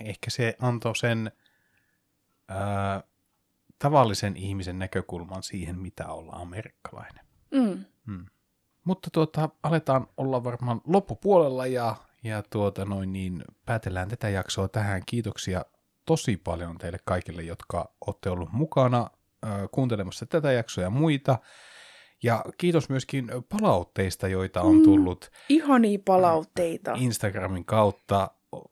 Ehkä 0.05 0.31
se 0.31 0.57
antoi 0.59 0.97
sen 0.97 1.33
ää, 2.49 3.03
tavallisen 3.79 4.37
ihmisen 4.37 4.79
näkökulman 4.79 5.43
siihen, 5.43 5.79
mitä 5.79 6.09
olla 6.09 6.33
amerikkalainen. 6.33 7.25
Mm. 7.51 7.85
Mm. 8.07 8.27
Mutta 8.85 9.09
tuota, 9.13 9.49
aletaan 9.63 10.07
olla 10.17 10.45
varmaan 10.45 10.81
loppupuolella 10.87 11.67
ja, 11.67 11.97
ja 12.23 12.43
tuota 12.51 12.85
noin 12.85 13.13
niin, 13.13 13.45
päätellään 13.67 14.09
tätä 14.09 14.29
jaksoa 14.29 14.69
tähän. 14.69 15.03
Kiitoksia 15.07 15.65
tosi 16.05 16.37
paljon 16.37 16.79
teille 16.79 16.99
kaikille, 17.05 17.43
jotka 17.43 17.95
olette 18.07 18.31
ollut 18.31 18.53
mukana 18.53 19.11
kuuntelemassa 19.71 20.27
tätä 20.27 20.53
jaksoa 20.53 20.85
ja 20.85 20.91
muita. 20.91 21.39
Ja 22.23 22.45
kiitos 22.59 22.89
myöskin 22.89 23.31
palautteista, 23.49 24.29
joita 24.29 24.63
on 24.63 24.77
mm, 24.77 24.83
tullut. 24.83 25.31
Mm, 25.33 25.37
ihania 25.49 25.99
palautteita. 26.05 26.93
Instagramin 26.97 27.65
kautta. 27.65 28.31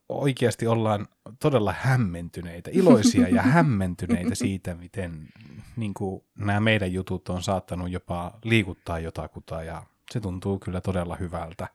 Oikeasti 0.09 0.67
ollaan 0.67 1.07
todella 1.39 1.75
hämmentyneitä, 1.79 2.69
iloisia 2.73 3.29
ja 3.29 3.41
hämmentyneitä 3.55 4.35
siitä, 4.35 4.75
miten 4.75 5.27
niin 5.75 5.93
kuin, 5.93 6.23
nämä 6.35 6.59
meidän 6.59 6.93
jutut 6.93 7.29
on 7.29 7.43
saattanut 7.43 7.91
jopa 7.91 8.39
liikuttaa 8.43 8.99
jotakuta 8.99 9.63
ja 9.63 9.83
se 10.11 10.19
tuntuu 10.19 10.59
kyllä 10.59 10.81
todella 10.81 11.15
hyvältä. 11.15 11.67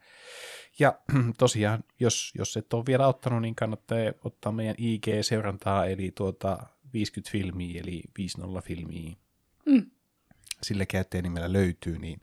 Ja 0.79 0.99
tosiaan, 1.39 1.85
jos, 2.01 2.33
jos 2.39 2.57
et 2.57 2.73
ole 2.73 2.87
vielä 2.87 3.07
ottanut, 3.07 3.43
niin 3.43 3.55
kannattaa 3.55 3.99
ottaa 4.25 4.53
meidän 4.53 4.75
IG-seurantaa, 4.79 5.87
eli 5.87 6.11
tuota 6.11 6.59
50 6.93 7.33
filmiä, 7.33 7.81
eli 7.81 8.03
50 8.19 8.61
filmiä. 8.61 9.17
Mm. 9.67 9.91
Sillä 10.63 10.85
nimellä 11.23 11.53
löytyy, 11.53 11.99
niin, 11.99 12.21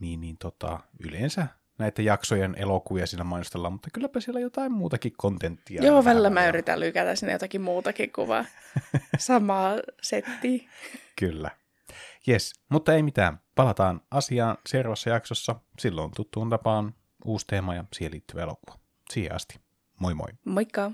niin, 0.00 0.20
niin 0.20 0.38
tota, 0.38 0.80
yleensä 1.00 1.48
näitä 1.78 2.02
jaksojen 2.02 2.54
elokuvia 2.58 3.06
siinä 3.06 3.24
mainostellaan, 3.24 3.72
mutta 3.72 3.88
kylläpä 3.92 4.20
siellä 4.20 4.40
jotain 4.40 4.72
muutakin 4.72 5.12
kontenttia. 5.16 5.84
Joo, 5.84 6.04
välillä 6.04 6.30
mä 6.30 6.48
yritän 6.48 6.80
lykätä 6.80 7.14
sinne 7.14 7.32
jotakin 7.32 7.60
muutakin 7.60 8.12
kuvaa. 8.12 8.44
Samaa 9.18 9.76
settiä. 10.02 10.70
Kyllä. 11.18 11.50
Yes, 12.28 12.52
mutta 12.68 12.94
ei 12.94 13.02
mitään. 13.02 13.40
Palataan 13.54 14.00
asiaan 14.10 14.58
seuraavassa 14.66 15.10
jaksossa. 15.10 15.56
Silloin 15.78 16.10
tuttuun 16.16 16.50
tapaan 16.50 16.94
uusi 17.24 17.46
teema 17.46 17.74
ja 17.74 17.84
siihen 17.92 18.12
liittyvä 18.12 18.42
elokuva. 18.42 18.78
Siihen 19.10 19.34
asti. 19.34 19.60
Moi 20.00 20.14
moi. 20.14 20.28
Moikka. 20.44 20.90